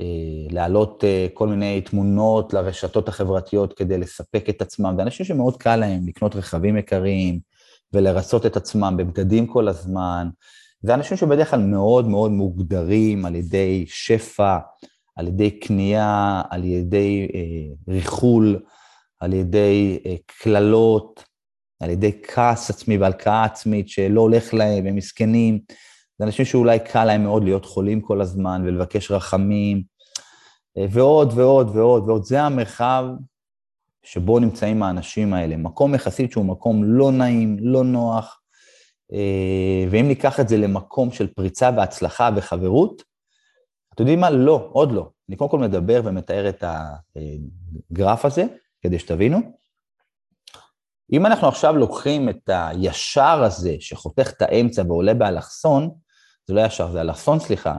אה, 0.00 0.46
להעלות 0.50 1.04
אה, 1.04 1.26
כל 1.34 1.48
מיני 1.48 1.80
תמונות 1.80 2.52
לרשתות 2.52 3.08
החברתיות 3.08 3.72
כדי 3.72 3.98
לספק 3.98 4.48
את 4.48 4.62
עצמם, 4.62 4.94
זה 4.96 5.02
אנשים 5.02 5.26
שמאוד 5.26 5.56
קל 5.56 5.76
להם 5.76 6.06
לקנות 6.06 6.36
רכבים 6.36 6.76
יקרים 6.76 7.40
ולרצות 7.92 8.46
את 8.46 8.56
עצמם 8.56 8.94
בבגדים 8.98 9.46
כל 9.46 9.68
הזמן. 9.68 10.28
זה 10.82 10.94
אנשים 10.94 11.16
שבדרך 11.16 11.50
כלל 11.50 11.60
מאוד 11.60 12.08
מאוד 12.08 12.30
מוגדרים 12.30 13.24
על 13.24 13.34
ידי 13.34 13.84
שפע, 13.88 14.58
על 15.16 15.28
ידי 15.28 15.50
קנייה, 15.50 16.42
על 16.50 16.64
ידי 16.64 17.28
אה, 17.34 17.94
ריחול, 17.94 18.62
על 19.20 19.32
ידי 19.32 19.98
אה, 20.06 20.14
קללות, 20.26 21.24
על 21.80 21.90
ידי 21.90 22.12
כעס 22.22 22.70
עצמי 22.70 22.98
והלקאה 22.98 23.44
עצמית 23.44 23.88
שלא 23.88 24.20
הולך 24.20 24.54
להם, 24.54 24.86
הם 24.86 24.96
מסכנים. 24.96 25.58
זה 26.18 26.24
אנשים 26.24 26.44
שאולי 26.44 26.78
קל 26.78 27.04
להם 27.04 27.22
מאוד 27.22 27.44
להיות 27.44 27.64
חולים 27.64 28.00
כל 28.00 28.20
הזמן 28.20 28.62
ולבקש 28.64 29.10
רחמים, 29.10 29.82
אה, 30.78 30.86
ועוד 30.90 31.32
ועוד 31.34 31.76
ועוד 31.76 32.08
ועוד. 32.08 32.24
זה 32.24 32.42
המרחב 32.42 33.04
שבו 34.02 34.38
נמצאים 34.38 34.82
האנשים 34.82 35.34
האלה. 35.34 35.56
מקום 35.56 35.94
יחסית 35.94 36.32
שהוא 36.32 36.44
מקום 36.44 36.84
לא 36.84 37.12
נעים, 37.12 37.56
לא 37.60 37.84
נוח, 37.84 38.40
אה, 39.12 39.84
ואם 39.90 40.08
ניקח 40.08 40.40
את 40.40 40.48
זה 40.48 40.56
למקום 40.56 41.10
של 41.10 41.26
פריצה 41.26 41.70
והצלחה 41.76 42.30
וחברות, 42.36 43.02
אתם 43.94 44.02
יודעים 44.02 44.20
מה? 44.20 44.30
לא, 44.30 44.68
עוד 44.72 44.92
לא. 44.92 45.08
אני 45.28 45.36
קודם 45.36 45.50
כל 45.50 45.58
מדבר 45.58 46.00
ומתאר 46.04 46.48
את 46.48 46.64
הגרף 47.90 48.24
הזה, 48.24 48.44
כדי 48.82 48.98
שתבינו. 48.98 49.38
אם 51.12 51.26
אנחנו 51.26 51.48
עכשיו 51.48 51.76
לוקחים 51.76 52.28
את 52.28 52.50
הישר 52.52 53.42
הזה 53.42 53.76
שחותך 53.80 54.30
את 54.30 54.42
האמצע 54.42 54.82
ועולה 54.86 55.14
באלכסון, 55.14 55.90
זה 56.46 56.54
לא 56.54 56.60
ישר, 56.60 56.90
זה 56.90 57.00
אלכסון, 57.00 57.40
סליחה, 57.40 57.78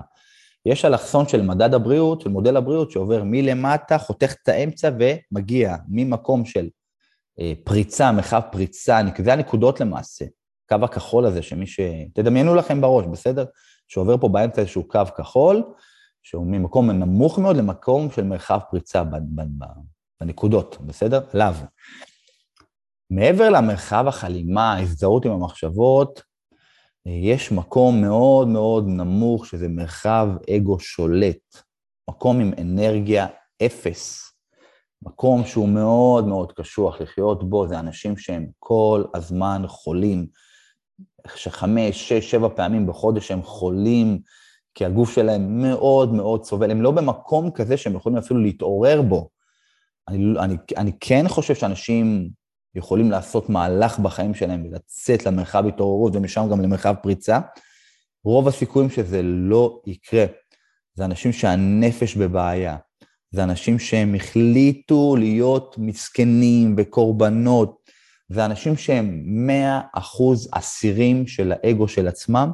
יש 0.65 0.85
אלכסון 0.85 1.27
של 1.27 1.41
מדד 1.41 1.73
הבריאות, 1.73 2.21
של 2.21 2.29
מודל 2.29 2.57
הבריאות, 2.57 2.91
שעובר 2.91 3.23
מלמטה, 3.25 3.97
חותך 3.97 4.33
את 4.43 4.49
האמצע 4.49 4.89
ומגיע 4.99 5.75
ממקום 5.89 6.45
של 6.45 6.69
אה, 7.39 7.53
פריצה, 7.63 8.11
מרחב 8.11 8.41
פריצה, 8.51 8.99
זה 9.23 9.33
הנקודות 9.33 9.79
למעשה, 9.79 10.25
קו 10.69 10.75
הכחול 10.83 11.25
הזה, 11.25 11.41
שמי 11.41 11.67
ש... 11.67 11.79
תדמיינו 12.13 12.55
לכם 12.55 12.81
בראש, 12.81 13.05
בסדר? 13.05 13.45
שעובר 13.87 14.17
פה 14.17 14.29
באמצע 14.29 14.61
איזשהו 14.61 14.87
קו 14.87 15.01
כחול, 15.17 15.63
שהוא 16.25 16.45
ממקום 16.45 16.91
נמוך 16.91 17.39
מאוד 17.39 17.57
למקום 17.57 18.11
של 18.11 18.23
מרחב 18.23 18.59
פריצה 18.69 19.03
בנקודות, 20.21 20.77
בסדר? 20.85 21.21
לאו. 21.33 21.53
מעבר 23.09 23.49
למרחב 23.49 24.05
החלימה, 24.07 24.73
ההזדהות 24.73 25.25
עם 25.25 25.31
המחשבות, 25.31 26.21
יש 27.05 27.51
מקום 27.51 28.01
מאוד 28.01 28.47
מאוד 28.47 28.87
נמוך, 28.87 29.45
שזה 29.45 29.67
מרחב 29.67 30.27
אגו 30.55 30.79
שולט, 30.79 31.57
מקום 32.09 32.39
עם 32.39 32.51
אנרגיה 32.61 33.27
אפס, 33.65 34.31
מקום 35.01 35.45
שהוא 35.45 35.69
מאוד 35.69 36.27
מאוד 36.27 36.51
קשוח. 36.51 37.01
לחיות 37.01 37.49
בו, 37.49 37.67
זה 37.67 37.79
אנשים 37.79 38.17
שהם 38.17 38.47
כל 38.59 39.03
הזמן 39.13 39.63
חולים, 39.67 40.27
שחמש, 41.35 42.09
שש, 42.09 42.31
שבע 42.31 42.49
פעמים 42.55 42.87
בחודש 42.87 43.31
הם 43.31 43.43
חולים, 43.43 44.19
כי 44.75 44.85
הגוף 44.85 45.13
שלהם 45.13 45.61
מאוד 45.61 46.13
מאוד 46.13 46.43
סובל, 46.43 46.71
הם 46.71 46.81
לא 46.81 46.91
במקום 46.91 47.51
כזה 47.51 47.77
שהם 47.77 47.95
יכולים 47.95 48.17
אפילו 48.17 48.39
להתעורר 48.39 49.01
בו. 49.01 49.29
אני, 50.07 50.39
אני, 50.39 50.57
אני 50.77 50.91
כן 50.99 51.27
חושב 51.27 51.55
שאנשים 51.55 52.29
יכולים 52.75 53.11
לעשות 53.11 53.49
מהלך 53.49 53.99
בחיים 53.99 54.33
שלהם 54.33 54.65
ולצאת 54.65 55.25
למרחב 55.25 55.65
התעוררות 55.67 56.15
ומשם 56.15 56.47
גם 56.51 56.61
למרחב 56.61 56.95
פריצה, 57.03 57.39
רוב 58.23 58.47
הסיכויים 58.47 58.89
שזה 58.89 59.21
לא 59.23 59.81
יקרה. 59.87 60.25
זה 60.93 61.05
אנשים 61.05 61.31
שהנפש 61.31 62.15
בבעיה, 62.15 62.77
זה 63.31 63.43
אנשים 63.43 63.79
שהם 63.79 64.15
החליטו 64.15 65.15
להיות 65.15 65.75
מסכנים 65.77 66.75
וקורבנות, 66.77 67.85
זה 68.29 68.45
אנשים 68.45 68.77
שהם 68.77 69.23
מאה 69.25 69.81
אחוז 69.93 70.49
אסירים 70.51 71.27
של 71.27 71.53
האגו 71.55 71.87
של 71.87 72.07
עצמם. 72.07 72.51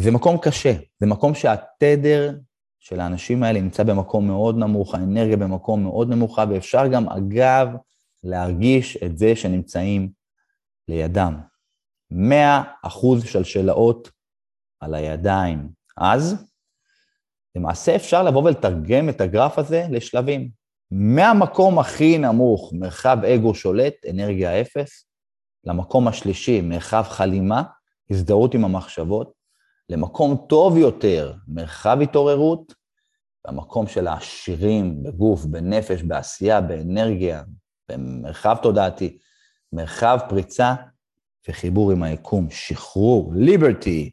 זה 0.00 0.10
מקום 0.10 0.38
קשה, 0.42 0.72
זה 0.98 1.06
מקום 1.06 1.34
שהתדר 1.34 2.34
של 2.80 3.00
האנשים 3.00 3.42
האלה 3.42 3.60
נמצא 3.60 3.82
במקום 3.82 4.26
מאוד 4.26 4.58
נמוך, 4.58 4.94
האנרגיה 4.94 5.36
במקום 5.36 5.82
מאוד 5.82 6.08
נמוכה, 6.08 6.44
ואפשר 6.50 6.86
גם, 6.86 7.08
אגב, 7.08 7.68
להרגיש 8.24 8.96
את 8.96 9.18
זה 9.18 9.36
שנמצאים 9.36 10.10
לידם. 10.88 11.40
100 12.10 12.62
אחוז 12.82 13.24
שלשלאות 13.24 14.10
על 14.80 14.94
הידיים. 14.94 15.68
אז 15.96 16.46
למעשה 17.56 17.96
אפשר 17.96 18.22
לבוא 18.22 18.42
ולתרגם 18.42 19.08
את 19.08 19.20
הגרף 19.20 19.58
הזה 19.58 19.86
לשלבים. 19.90 20.50
מהמקום 20.90 21.78
הכי 21.78 22.18
נמוך, 22.18 22.72
מרחב 22.72 23.18
אגו 23.24 23.54
שולט, 23.54 23.94
אנרגיה 24.10 24.60
אפס, 24.60 25.06
למקום 25.64 26.08
השלישי, 26.08 26.60
מרחב 26.60 27.02
חלימה, 27.08 27.62
הזדהות 28.10 28.54
עם 28.54 28.64
המחשבות, 28.64 29.37
למקום 29.88 30.46
טוב 30.48 30.76
יותר, 30.76 31.34
מרחב 31.48 31.98
התעוררות, 32.02 32.74
והמקום 33.44 33.86
של 33.86 34.06
העשירים 34.06 35.02
בגוף, 35.02 35.44
בנפש, 35.44 36.02
בעשייה, 36.02 36.60
באנרגיה, 36.60 37.42
במרחב 37.88 38.56
תודעתי, 38.62 39.18
מרחב 39.72 40.18
פריצה 40.28 40.74
וחיבור 41.48 41.92
עם 41.92 42.02
היקום, 42.02 42.50
שחרור, 42.50 43.32
ליברטי. 43.36 44.10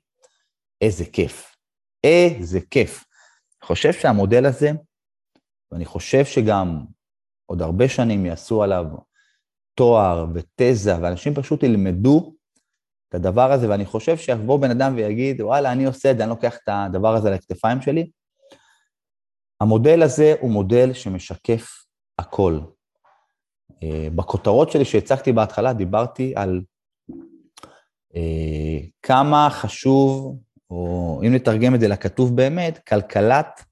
איזה 0.81 1.05
כיף, 1.05 1.55
איזה 2.03 2.59
כיף. 2.71 3.05
אני 3.61 3.67
חושב 3.67 3.93
שהמודל 3.93 4.45
הזה, 4.45 4.71
ואני 5.71 5.85
חושב 5.85 6.25
שגם 6.25 6.85
עוד 7.45 7.61
הרבה 7.61 7.89
שנים 7.89 8.25
יעשו 8.25 8.63
עליו 8.63 8.85
תואר 9.73 10.25
ותזה, 10.33 11.01
ואנשים 11.01 11.33
פשוט 11.33 11.63
ילמדו 11.63 12.35
את 13.10 13.15
הדבר 13.15 13.52
הזה, 13.52 13.70
ואני 13.70 13.86
חושב 13.86 14.18
שיבוא 14.18 14.60
בן 14.60 14.72
אדם 14.72 14.94
ויגיד, 14.96 15.41
וואלה, 15.41 15.72
אני 15.72 15.86
עושה 15.86 16.12
את 16.12 16.18
זה, 16.18 16.24
אני 16.24 16.30
לוקח 16.30 16.56
את 16.56 16.70
הדבר 16.70 17.15
הזה 17.15 17.30
לכתפיים 17.30 17.82
שלי. 17.82 18.10
המודל 19.62 20.04
הזה 20.04 20.36
הוא 20.39 20.52
מודל 20.52 20.94
שמשקף 20.94 21.68
הכל. 22.20 22.60
אה, 23.84 24.08
בכותרות 24.15 24.72
שלי 24.72 24.86
שהצגתי 24.86 25.32
בהתחלה 25.32 25.74
דיברתי 25.74 26.34
על 26.36 26.62
אה, 28.15 28.80
כמה 29.02 29.48
חשוב, 29.52 30.39
או 30.70 31.22
אם 31.28 31.34
נתרגם 31.34 31.76
את 31.76 31.80
זה 31.80 31.88
לכתוב 31.88 32.36
באמת, 32.36 32.78
כלכלת, 32.88 33.63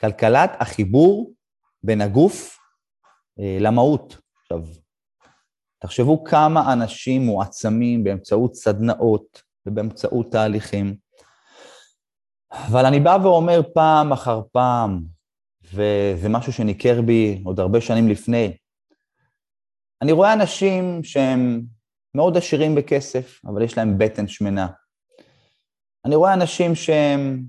כלכלת 0.00 0.50
החיבור 0.60 1.32
בין 1.82 2.00
הגוף 2.00 2.58
אה, 3.40 3.56
למהות. 3.60 4.18
עכשיו, 4.42 4.60
תחשבו 5.80 6.24
כמה 6.24 6.72
אנשים 6.72 7.22
מועצמים 7.22 8.04
באמצעות 8.04 8.54
סדנאות 8.54 9.42
ובאמצעות 9.66 10.32
תהליכים. 10.32 10.96
אבל 12.52 12.86
אני 12.86 13.00
בא 13.00 13.18
ואומר 13.22 13.60
פעם 13.74 14.12
אחר 14.12 14.40
פעם, 14.52 15.02
וזה 15.64 16.28
משהו 16.28 16.52
שניכר 16.52 17.02
בי 17.02 17.42
עוד 17.44 17.60
הרבה 17.60 17.80
שנים 17.80 18.08
לפני, 18.08 18.56
אני 20.02 20.12
רואה 20.12 20.32
אנשים 20.32 21.04
שהם 21.04 21.62
מאוד 22.14 22.36
עשירים 22.36 22.74
בכסף, 22.74 23.40
אבל 23.44 23.62
יש 23.62 23.78
להם 23.78 23.98
בטן 23.98 24.28
שמנה. 24.28 24.68
אני 26.04 26.14
רואה 26.14 26.34
אנשים 26.34 26.74
שהם 26.74 27.42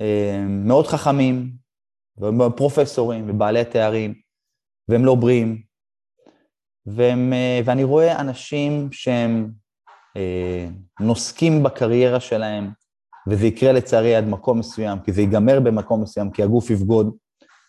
אה, 0.00 0.44
מאוד 0.48 0.86
חכמים, 0.86 1.52
פרופסורים 2.56 3.30
ובעלי 3.30 3.64
תארים, 3.64 4.14
והם 4.88 5.04
לא 5.04 5.14
בריאים. 5.14 5.62
והם, 6.86 7.32
אה, 7.32 7.60
ואני 7.64 7.84
רואה 7.84 8.20
אנשים 8.20 8.92
שהם 8.92 9.50
אה, 10.16 10.68
נוסקים 11.00 11.62
בקריירה 11.62 12.20
שלהם, 12.20 12.70
וזה 13.28 13.46
יקרה 13.46 13.72
לצערי 13.72 14.14
עד 14.14 14.24
מקום 14.24 14.58
מסוים, 14.58 14.98
כי 15.00 15.12
זה 15.12 15.20
ייגמר 15.20 15.60
במקום 15.60 16.02
מסוים, 16.02 16.30
כי 16.30 16.42
הגוף 16.42 16.70
יבגוד, 16.70 17.16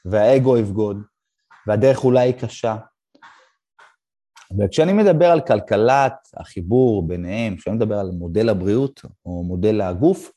והאגו 0.05 0.57
יבגוד, 0.57 0.97
והדרך 1.67 2.03
אולי 2.03 2.27
היא 2.27 2.33
קשה, 2.33 2.75
וכשאני 4.59 4.93
מדבר 4.93 5.25
על 5.25 5.41
כלכלת 5.41 6.13
החיבור 6.37 7.07
ביניהם, 7.07 7.57
כשאני 7.57 7.75
מדבר 7.75 7.99
על 7.99 8.11
מודל 8.11 8.49
הבריאות 8.49 9.01
או 9.25 9.43
מודל 9.43 9.81
הגוף, 9.81 10.31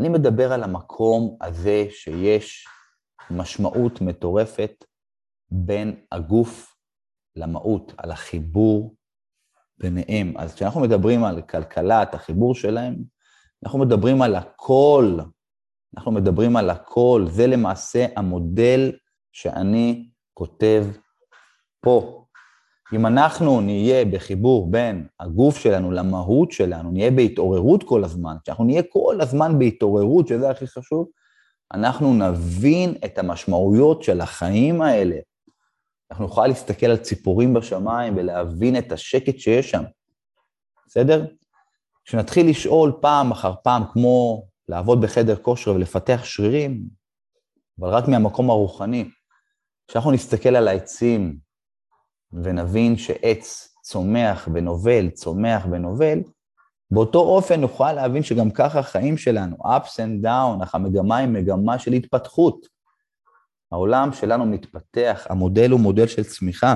אני 0.00 0.08
מדבר 0.08 0.52
על 0.52 0.62
המקום 0.62 1.36
הזה 1.40 1.86
שיש 1.90 2.66
משמעות 3.30 4.00
מטורפת 4.00 4.84
בין 5.50 5.94
הגוף 6.12 6.69
למהות, 7.36 7.92
על 7.96 8.10
החיבור 8.10 8.94
ביניהם. 9.78 10.34
אז 10.36 10.54
כשאנחנו 10.54 10.80
מדברים 10.80 11.24
על 11.24 11.42
כלכלת 11.42 12.14
החיבור 12.14 12.54
שלהם, 12.54 12.96
אנחנו 13.64 13.78
מדברים 13.78 14.22
על 14.22 14.34
הכל, 14.34 15.18
אנחנו 15.96 16.12
מדברים 16.12 16.56
על 16.56 16.70
הכל, 16.70 17.24
זה 17.28 17.46
למעשה 17.46 18.06
המודל 18.16 18.92
שאני 19.32 20.10
כותב 20.34 20.86
פה. 21.80 22.24
אם 22.92 23.06
אנחנו 23.06 23.60
נהיה 23.60 24.04
בחיבור 24.04 24.70
בין 24.70 25.06
הגוף 25.20 25.58
שלנו 25.58 25.90
למהות 25.90 26.52
שלנו, 26.52 26.90
נהיה 26.90 27.10
בהתעוררות 27.10 27.84
כל 27.84 28.04
הזמן, 28.04 28.36
כשאנחנו 28.42 28.64
נהיה 28.64 28.82
כל 28.82 29.18
הזמן 29.20 29.58
בהתעוררות, 29.58 30.28
שזה 30.28 30.50
הכי 30.50 30.66
חשוב, 30.66 31.08
אנחנו 31.74 32.14
נבין 32.14 32.94
את 33.04 33.18
המשמעויות 33.18 34.02
של 34.02 34.20
החיים 34.20 34.82
האלה. 34.82 35.16
אנחנו 36.10 36.24
נוכל 36.24 36.46
להסתכל 36.46 36.86
על 36.86 36.96
ציפורים 36.96 37.54
בשמיים 37.54 38.16
ולהבין 38.16 38.78
את 38.78 38.92
השקט 38.92 39.38
שיש 39.38 39.70
שם, 39.70 39.82
בסדר? 40.86 41.26
כשנתחיל 42.04 42.50
לשאול 42.50 42.92
פעם 43.00 43.30
אחר 43.30 43.54
פעם, 43.62 43.82
כמו 43.92 44.46
לעבוד 44.68 45.00
בחדר 45.00 45.36
כושר 45.36 45.74
ולפתח 45.74 46.20
שרירים, 46.24 46.82
אבל 47.80 47.88
רק 47.88 48.08
מהמקום 48.08 48.50
הרוחני, 48.50 49.10
כשאנחנו 49.88 50.10
נסתכל 50.10 50.56
על 50.56 50.68
העצים, 50.68 51.38
ונבין 52.32 52.96
שעץ 52.96 53.74
צומח 53.82 54.48
ונובל, 54.54 55.10
צומח 55.10 55.66
ונובל, 55.70 56.18
באותו 56.90 57.18
אופן 57.18 57.60
נוכל 57.60 57.92
להבין 57.92 58.22
שגם 58.22 58.50
ככה 58.50 58.78
החיים 58.78 59.16
שלנו, 59.16 59.56
ups 59.56 59.96
and 59.96 60.24
down, 60.24 60.62
אך 60.62 60.74
המגמה 60.74 61.16
היא 61.16 61.28
מגמה 61.28 61.78
של 61.78 61.92
התפתחות. 61.92 62.79
העולם 63.72 64.12
שלנו 64.12 64.46
מתפתח, 64.46 65.26
המודל 65.30 65.70
הוא 65.70 65.80
מודל 65.80 66.06
של 66.06 66.24
צמיחה. 66.24 66.74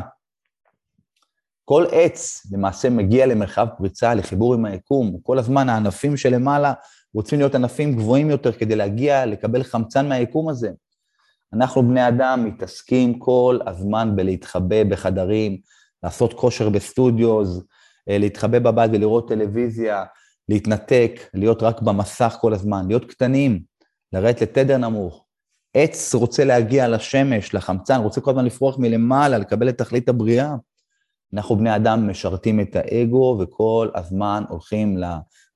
כל 1.65 1.85
עץ 1.91 2.47
למעשה 2.53 2.91
מגיע 2.91 3.27
למרחב 3.27 3.67
פריצה, 3.79 4.15
לחיבור 4.15 4.55
עם 4.55 4.65
היקום, 4.65 5.19
כל 5.23 5.39
הזמן 5.39 5.69
הענפים 5.69 6.17
שלמעלה 6.17 6.73
רוצים 7.15 7.39
להיות 7.39 7.55
ענפים 7.55 7.97
גבוהים 7.97 8.31
יותר 8.31 8.53
כדי 8.53 8.77
להגיע, 8.77 9.27
לקבל 9.27 9.63
חמצן 9.63 10.09
מהיקום 10.09 10.49
הזה. 10.49 10.71
אנחנו 11.53 11.83
בני 11.83 12.09
אדם 12.09 12.45
מתעסקים 12.45 13.19
כל 13.19 13.59
הזמן 13.67 14.17
בלהתחבא 14.17 14.85
בחדרים, 14.85 15.59
לעשות 16.03 16.35
כושר 16.35 16.69
ב 16.69 16.79
studios, 16.79 17.65
אה, 18.09 18.19
להתחבא 18.19 18.59
בבית 18.59 18.91
ולראות 18.95 19.29
טלוויזיה, 19.29 20.05
להתנתק, 20.49 21.21
להיות 21.35 21.63
רק 21.63 21.83
במסך 21.83 22.37
כל 22.41 22.53
הזמן, 22.53 22.89
להיות 22.89 23.05
קטנים, 23.05 23.63
לרדת 24.13 24.43
לתדר 24.43 24.77
נמוך. 24.79 25.24
עץ 25.75 26.15
רוצה 26.15 26.45
להגיע 26.45 26.89
לשמש, 26.89 27.55
לחמצן, 27.55 28.01
רוצה 28.01 28.21
כל 28.21 28.31
הזמן 28.31 28.45
לפרוח 28.45 28.79
מלמעלה, 28.79 29.39
לקבל 29.39 29.69
את 29.69 29.79
תכלית 29.79 30.09
הבריאה. 30.09 30.55
אנחנו 31.35 31.57
בני 31.57 31.77
אדם 31.77 32.11
משרתים 32.11 32.61
את 32.61 32.77
האגו 32.77 33.39
וכל 33.41 33.89
הזמן 33.95 34.45
הולכים 34.49 34.99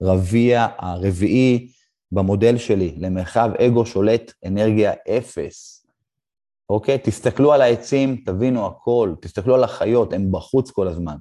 לרביע 0.00 0.66
הרביעי 0.78 1.68
במודל 2.12 2.58
שלי, 2.58 2.94
למרחב 2.98 3.50
אגו 3.58 3.86
שולט 3.86 4.32
אנרגיה 4.46 4.92
אפס. 5.08 5.86
אוקיי? 6.70 6.98
תסתכלו 7.02 7.52
על 7.52 7.62
העצים, 7.62 8.22
תבינו 8.26 8.66
הכל, 8.66 9.14
תסתכלו 9.20 9.54
על 9.54 9.64
החיות, 9.64 10.12
הם 10.12 10.32
בחוץ 10.32 10.70
כל 10.70 10.88
הזמן. 10.88 11.16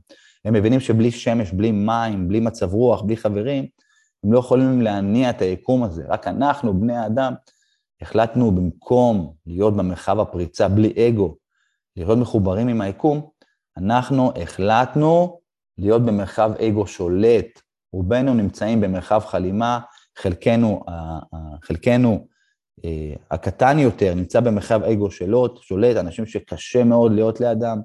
הם 0.46 0.54
מבינים 0.54 0.80
שבלי 0.80 1.12
שמש, 1.12 1.52
בלי 1.52 1.72
מים, 1.72 2.28
בלי 2.28 2.40
מצב 2.40 2.74
רוח, 2.74 3.02
בלי 3.02 3.18
חברים, 3.18 3.66
הם 4.24 4.34
לא 4.34 4.40
יכולים 4.40 4.82
להניע 4.82 5.30
את 5.30 5.42
היקום 5.42 5.84
הזה. 5.84 6.04
רק 6.08 6.28
אנחנו, 6.28 6.80
בני 6.80 6.98
האדם, 6.98 7.34
החלטנו 8.02 8.52
במקום 8.52 9.34
להיות 9.46 9.78
במרחב 9.78 10.20
הפריצה 10.20 10.68
בלי 10.68 10.94
אגו, 11.08 11.36
להיות 11.96 12.18
מחוברים 12.18 12.68
עם 12.68 12.82
היקום, 12.82 13.30
אנחנו 13.78 14.32
החלטנו 14.42 15.40
להיות 15.78 16.06
במרחב 16.06 16.52
אגו 16.62 16.88
שולט. 16.88 17.62
רובנו 17.94 18.34
נמצאים 18.34 18.82
במרחב 18.82 19.20
חלימה, 19.20 19.80
חלקנו, 20.18 20.84
חלקנו 21.64 22.28
אה, 22.86 23.14
הקטן 23.32 23.80
יותר 23.80 24.14
נמצא 24.14 24.40
במרחב 24.40 24.84
אגו 24.84 25.12
שלוט, 25.12 25.62
שולט, 25.62 25.98
אנשים 25.98 26.26
שקשה 26.26 26.84
מאוד 26.84 27.12
להיות 27.12 27.40
לידם, 27.40 27.78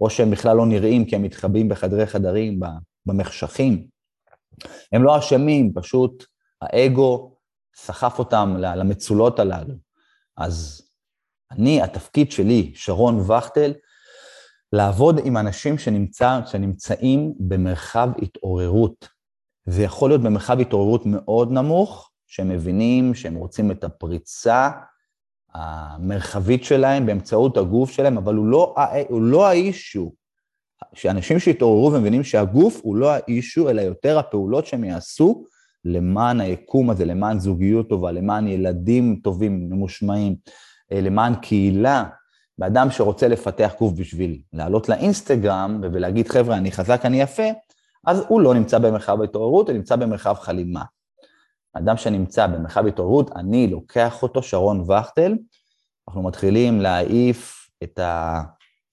או 0.00 0.10
שהם 0.10 0.30
בכלל 0.30 0.56
לא 0.56 0.66
נראים 0.66 1.04
כי 1.04 1.16
הם 1.16 1.22
מתחבאים 1.22 1.68
בחדרי 1.68 2.06
חדרים, 2.06 2.60
במחשכים. 3.06 3.86
הם 4.92 5.02
לא 5.02 5.18
אשמים, 5.18 5.72
פשוט 5.74 6.24
האגו 6.62 7.37
סחף 7.80 8.18
אותם 8.18 8.56
למצולות 8.58 9.38
הללו. 9.38 9.74
אז 10.36 10.82
אני, 11.50 11.82
התפקיד 11.82 12.32
שלי, 12.32 12.72
שרון 12.74 13.30
וכטל, 13.30 13.72
לעבוד 14.72 15.20
עם 15.24 15.36
אנשים 15.36 15.78
שנמצא, 15.78 16.40
שנמצאים 16.46 17.34
במרחב 17.38 18.08
התעוררות. 18.22 19.08
זה 19.66 19.82
יכול 19.82 20.10
להיות 20.10 20.22
במרחב 20.22 20.60
התעוררות 20.60 21.02
מאוד 21.06 21.52
נמוך, 21.52 22.10
שהם 22.26 22.48
מבינים 22.48 23.14
שהם 23.14 23.34
רוצים 23.34 23.70
את 23.70 23.84
הפריצה 23.84 24.70
המרחבית 25.54 26.64
שלהם 26.64 27.06
באמצעות 27.06 27.56
הגוף 27.56 27.90
שלהם, 27.90 28.18
אבל 28.18 28.34
הוא 28.34 28.46
לא, 28.46 28.74
הוא 29.08 29.22
לא 29.22 29.46
האישו. 29.46 30.12
שאנשים 30.94 31.38
שהתעוררו 31.38 31.92
ומבינים 31.92 32.24
שהגוף 32.24 32.80
הוא 32.82 32.96
לא 32.96 33.10
האישו, 33.10 33.70
אלא 33.70 33.80
יותר 33.80 34.18
הפעולות 34.18 34.66
שהם 34.66 34.84
יעשו 34.84 35.44
למען 35.84 36.40
היקום 36.40 36.90
הזה, 36.90 37.04
למען 37.04 37.38
זוגיות 37.38 37.88
טובה, 37.88 38.12
למען 38.12 38.48
ילדים 38.48 39.20
טובים, 39.24 39.70
ממושמעים, 39.70 40.36
אה, 40.92 41.00
למען 41.00 41.34
קהילה. 41.34 42.04
באדם 42.58 42.90
שרוצה 42.90 43.28
לפתח 43.28 43.74
גוף 43.78 43.92
בשביל 43.92 44.40
לעלות 44.52 44.88
לאינסטגרם 44.88 45.80
ולהגיד, 45.82 46.28
חבר'ה, 46.28 46.56
אני 46.56 46.72
חזק, 46.72 47.00
אני 47.04 47.20
יפה, 47.20 47.42
אז 48.06 48.24
הוא 48.28 48.40
לא 48.40 48.54
נמצא 48.54 48.78
במרחב 48.78 49.22
התעוררות, 49.22 49.68
הוא 49.68 49.76
נמצא 49.76 49.96
במרחב 49.96 50.34
חלימה. 50.34 50.82
אדם 51.72 51.96
שנמצא 51.96 52.46
במרחב 52.46 52.86
התעוררות, 52.86 53.30
אני 53.36 53.66
לוקח 53.66 54.22
אותו, 54.22 54.42
שרון 54.42 54.80
וכטל, 54.80 55.34
אנחנו 56.08 56.22
מתחילים 56.22 56.80
להעיף 56.80 57.68
את, 57.82 57.98
ה, 57.98 58.42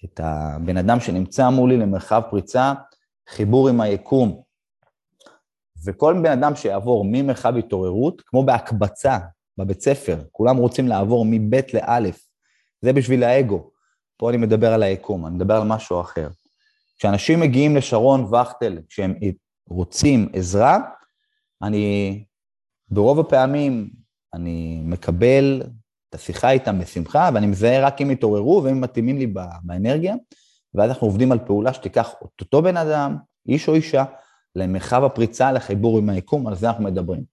את 0.05 0.19
הבן 0.23 0.77
אדם 0.77 0.99
שנמצא 0.99 1.49
מולי 1.49 1.77
למרחב 1.77 2.21
פריצה, 2.29 2.73
חיבור 3.29 3.69
עם 3.69 3.81
היקום. 3.81 4.41
וכל 5.85 6.15
בן 6.23 6.31
אדם 6.31 6.55
שיעבור 6.55 7.05
ממרחב 7.07 7.57
התעוררות, 7.57 8.21
כמו 8.21 8.43
בהקבצה 8.43 9.17
בבית 9.57 9.81
ספר, 9.81 10.17
כולם 10.31 10.57
רוצים 10.57 10.87
לעבור 10.87 11.25
מב' 11.29 11.55
לא', 11.73 12.09
זה 12.81 12.93
בשביל 12.93 13.23
האגו. 13.23 13.69
פה 14.17 14.29
אני 14.29 14.37
מדבר 14.37 14.73
על 14.73 14.83
היקום, 14.83 15.25
אני 15.25 15.35
מדבר 15.35 15.55
על 15.55 15.67
משהו 15.67 16.01
אחר. 16.01 16.29
כשאנשים 16.99 17.39
מגיעים 17.39 17.75
לשרון 17.75 18.33
וכטל, 18.33 18.79
כשהם 18.89 19.13
רוצים 19.69 20.29
עזרה, 20.33 20.77
אני 21.61 22.23
ברוב 22.89 23.19
הפעמים 23.19 23.89
אני 24.33 24.81
מקבל 24.83 25.63
את 26.09 26.15
השיחה 26.15 26.51
איתם 26.51 26.79
בשמחה, 26.79 27.29
ואני 27.33 27.47
מזהה 27.47 27.85
רק 27.87 28.01
אם 28.01 28.11
יתעוררו 28.11 28.63
והם 28.63 28.81
מתאימים 28.81 29.17
לי 29.17 29.27
באנרגיה, 29.63 30.15
ואז 30.73 30.89
אנחנו 30.89 31.07
עובדים 31.07 31.31
על 31.31 31.39
פעולה 31.39 31.73
שתיקח 31.73 32.13
את 32.35 32.41
אותו 32.41 32.61
בן 32.61 32.77
אדם, 32.77 33.17
איש 33.47 33.67
או 33.67 33.75
אישה, 33.75 34.03
למרחב 34.55 35.03
הפריצה, 35.03 35.51
לחיבור 35.51 35.97
עם 35.97 36.09
היקום, 36.09 36.47
על 36.47 36.55
זה 36.55 36.69
אנחנו 36.69 36.83
מדברים. 36.83 37.23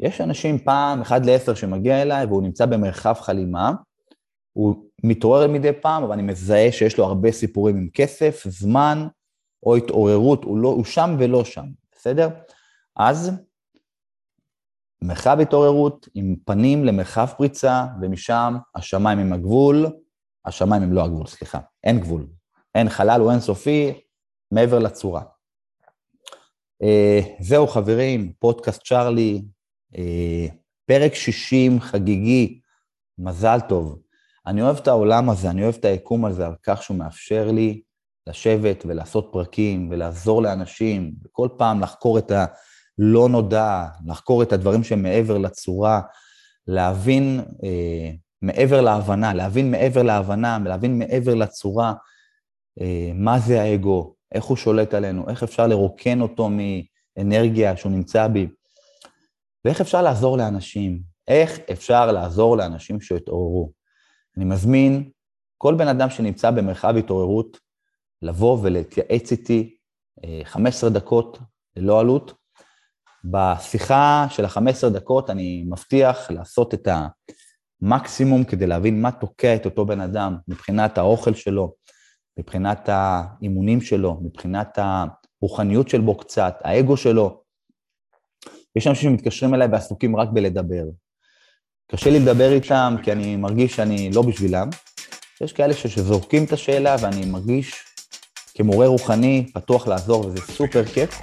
יש 0.00 0.20
אנשים 0.20 0.58
פעם, 0.58 1.00
אחד 1.00 1.26
לעשר 1.26 1.54
שמגיע 1.54 2.02
אליי, 2.02 2.26
והוא 2.26 2.42
נמצא 2.42 2.66
במרחב 2.66 3.14
חלימה, 3.14 3.72
הוא 4.52 4.74
מתעורר 5.04 5.48
מדי 5.48 5.72
פעם, 5.72 6.02
אבל 6.02 6.12
אני 6.12 6.22
מזהה 6.22 6.72
שיש 6.72 6.98
לו 6.98 7.04
הרבה 7.04 7.32
סיפורים 7.32 7.76
עם 7.76 7.88
כסף, 7.94 8.42
זמן 8.48 9.06
או 9.66 9.76
התעוררות, 9.76 10.44
הוא, 10.44 10.58
לא, 10.58 10.68
הוא 10.68 10.84
שם 10.84 11.16
ולא 11.18 11.44
שם, 11.44 11.66
בסדר? 11.92 12.28
אז 12.96 13.32
מרחב 15.02 15.38
התעוררות 15.40 16.08
עם 16.14 16.36
פנים 16.44 16.84
למרחב 16.84 17.26
פריצה, 17.36 17.86
ומשם 18.00 18.56
השמיים 18.74 19.18
הם 19.18 19.32
הגבול, 19.32 19.86
השמיים 20.44 20.82
הם 20.82 20.92
לא 20.92 21.04
הגבול, 21.04 21.26
סליחה, 21.26 21.58
אין 21.84 22.00
גבול. 22.00 22.26
אין 22.74 22.88
חלל, 22.88 23.20
הוא 23.20 23.30
אינסופי, 23.30 24.00
מעבר 24.52 24.78
לצורה. 24.78 25.22
Uh, 26.82 27.42
זהו 27.42 27.66
חברים, 27.66 28.32
פודקאסט 28.38 28.82
צ'ארלי, 28.82 29.42
uh, 29.92 29.98
פרק 30.86 31.14
60 31.14 31.80
חגיגי, 31.80 32.60
מזל 33.18 33.58
טוב. 33.68 33.98
אני 34.46 34.62
אוהב 34.62 34.76
את 34.76 34.88
העולם 34.88 35.30
הזה, 35.30 35.50
אני 35.50 35.62
אוהב 35.62 35.74
את 35.74 35.84
היקום 35.84 36.24
הזה 36.24 36.46
על 36.46 36.54
כך 36.62 36.82
שהוא 36.82 36.96
מאפשר 36.96 37.50
לי 37.50 37.82
לשבת 38.26 38.84
ולעשות 38.86 39.28
פרקים 39.32 39.88
ולעזור 39.90 40.42
לאנשים, 40.42 41.12
וכל 41.24 41.48
פעם 41.58 41.80
לחקור 41.80 42.18
את 42.18 42.30
הלא 42.30 43.28
נודע, 43.28 43.86
לחקור 44.06 44.42
את 44.42 44.52
הדברים 44.52 44.84
שהם 44.84 45.02
מעבר 45.02 45.38
לצורה, 45.38 46.00
להבין 46.66 47.40
אה, 47.64 48.10
מעבר 48.42 48.80
להבנה, 48.80 49.34
להבין 49.34 49.70
מעבר 49.70 50.02
להבנה, 50.02 50.58
להבין 50.64 50.98
מעבר 50.98 51.34
לצורה, 51.34 51.94
אה, 52.80 53.10
מה 53.14 53.38
זה 53.38 53.62
האגו, 53.62 54.15
איך 54.32 54.44
הוא 54.44 54.56
שולט 54.56 54.94
עלינו, 54.94 55.28
איך 55.28 55.42
אפשר 55.42 55.66
לרוקן 55.66 56.20
אותו 56.20 56.48
מאנרגיה 56.48 57.76
שהוא 57.76 57.92
נמצא 57.92 58.28
בי, 58.28 58.48
ואיך 59.64 59.80
אפשר 59.80 60.02
לעזור 60.02 60.38
לאנשים, 60.38 61.00
איך 61.28 61.58
אפשר 61.72 62.12
לעזור 62.12 62.56
לאנשים 62.56 63.00
שהתעוררו. 63.00 63.72
אני 64.36 64.44
מזמין 64.44 65.10
כל 65.58 65.74
בן 65.74 65.88
אדם 65.88 66.10
שנמצא 66.10 66.50
במרחב 66.50 66.96
התעוררות 66.96 67.58
לבוא 68.22 68.58
ולהתייעץ 68.62 69.32
איתי 69.32 69.76
15 70.44 70.90
אה, 70.90 70.94
דקות 70.94 71.38
ללא 71.76 72.00
עלות. 72.00 72.34
בשיחה 73.24 74.26
של 74.30 74.44
ה-15 74.44 74.88
דקות 74.88 75.30
אני 75.30 75.64
מבטיח 75.68 76.30
לעשות 76.30 76.74
את 76.74 76.88
המקסימום 77.82 78.44
כדי 78.44 78.66
להבין 78.66 79.02
מה 79.02 79.12
תוקע 79.12 79.56
את 79.56 79.64
אותו 79.64 79.86
בן 79.86 80.00
אדם 80.00 80.36
מבחינת 80.48 80.98
האוכל 80.98 81.34
שלו, 81.34 81.74
מבחינת 82.38 82.88
האימונים 82.92 83.80
שלו, 83.80 84.20
מבחינת 84.22 84.78
הרוחניות 85.42 85.88
של 85.88 86.00
בו 86.00 86.16
קצת, 86.16 86.54
האגו 86.64 86.96
שלו. 86.96 87.40
יש 88.76 88.86
אנשים 88.86 89.10
שמתקשרים 89.10 89.54
אליי 89.54 89.68
ועסוקים 89.72 90.16
רק 90.16 90.28
בלדבר. 90.32 90.84
קשה 91.90 92.10
לי 92.10 92.20
לדבר 92.20 92.52
איתם 92.52 92.96
כי 93.02 93.12
אני 93.12 93.36
מרגיש 93.36 93.76
שאני 93.76 94.10
לא 94.14 94.22
בשבילם. 94.22 94.68
יש 95.40 95.52
כאלה 95.52 95.74
שזורקים 95.74 96.44
את 96.44 96.52
השאלה 96.52 96.96
ואני 97.00 97.26
מרגיש 97.26 97.74
כמורה 98.54 98.86
רוחני 98.86 99.46
פתוח 99.54 99.88
לעזור 99.88 100.26
וזה 100.26 100.40
סופר 100.40 100.84
כיף. 100.84 101.20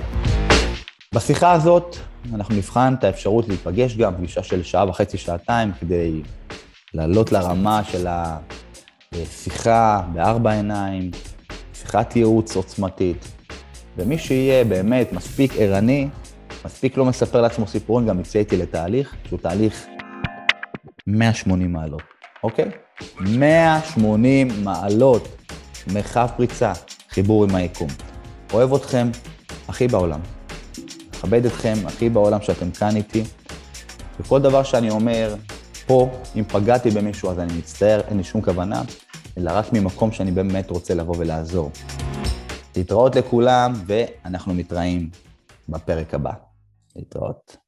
בשיחה 1.16 1.52
הזאת 1.52 1.96
אנחנו 2.34 2.56
נבחן 2.56 2.94
את 3.00 3.04
האפשרות 3.04 3.48
להיפגש 3.48 3.98
גם, 3.98 4.16
פגישה 4.16 4.44
של 4.44 4.64
שעה 4.64 4.90
וחצי, 4.90 5.18
שעתיים, 5.18 5.72
כדי 5.80 6.22
לעלות 6.94 7.32
לרמה 7.32 7.84
של 7.84 8.08
השיחה 9.22 10.02
בארבע 10.14 10.52
עיניים, 10.52 11.12
שיחת 11.74 12.16
ייעוץ 12.16 12.56
עוצמתית. 12.56 13.28
ומי 13.98 14.18
שיהיה 14.18 14.66
באמת 14.66 15.14
מספיק 15.14 15.54
ערני, 15.58 16.08
מספיק 16.66 16.98
לא 16.98 17.06
מספר 17.06 17.42
לעצמו 17.42 17.68
סיפורים, 17.68 18.08
גם 18.08 18.20
יצא 18.20 18.40
איתי 18.40 18.58
לתהליך, 18.58 19.16
שהוא 19.28 19.40
תהליך 19.40 19.86
180 21.08 21.74
מעלות, 21.74 22.02
אוקיי? 22.44 22.72
180 23.20 24.48
מעלות, 24.64 25.28
מרחב 25.94 26.28
פריצה, 26.38 26.74
חיבור 27.10 27.44
עם 27.44 27.56
היקום. 27.56 27.90
אוהב 28.54 28.74
אתכם, 28.74 29.10
הכי 29.68 29.88
בעולם. 29.88 30.20
מכבד 31.10 31.46
אתכם, 31.46 31.74
הכי 31.86 32.10
בעולם 32.10 32.42
שאתם 32.42 32.72
כאן 32.72 32.96
איתי. 32.96 33.24
וכל 34.20 34.42
דבר 34.42 34.64
שאני 34.64 34.90
אומר 34.90 35.36
פה, 35.88 36.10
אם 36.36 36.44
פגעתי 36.44 36.90
במישהו 36.90 37.32
אז 37.32 37.40
אני 37.40 37.54
מצטער, 37.58 38.02
אין 38.08 38.18
לי 38.18 38.24
שום 38.24 38.42
כוונה, 38.42 38.82
אלא 39.38 39.52
רק 39.54 39.74
ממקום 39.74 40.12
שאני 40.12 40.32
באמת 40.32 40.70
רוצה 40.70 40.94
לבוא 40.94 41.16
ולעזור. 41.18 41.72
להתראות 42.76 43.16
לכולם, 43.16 43.74
ואנחנו 43.86 44.54
מתראים 44.54 45.10
בפרק 45.70 46.14
הבא. 46.14 46.32
להתראות. 46.96 47.63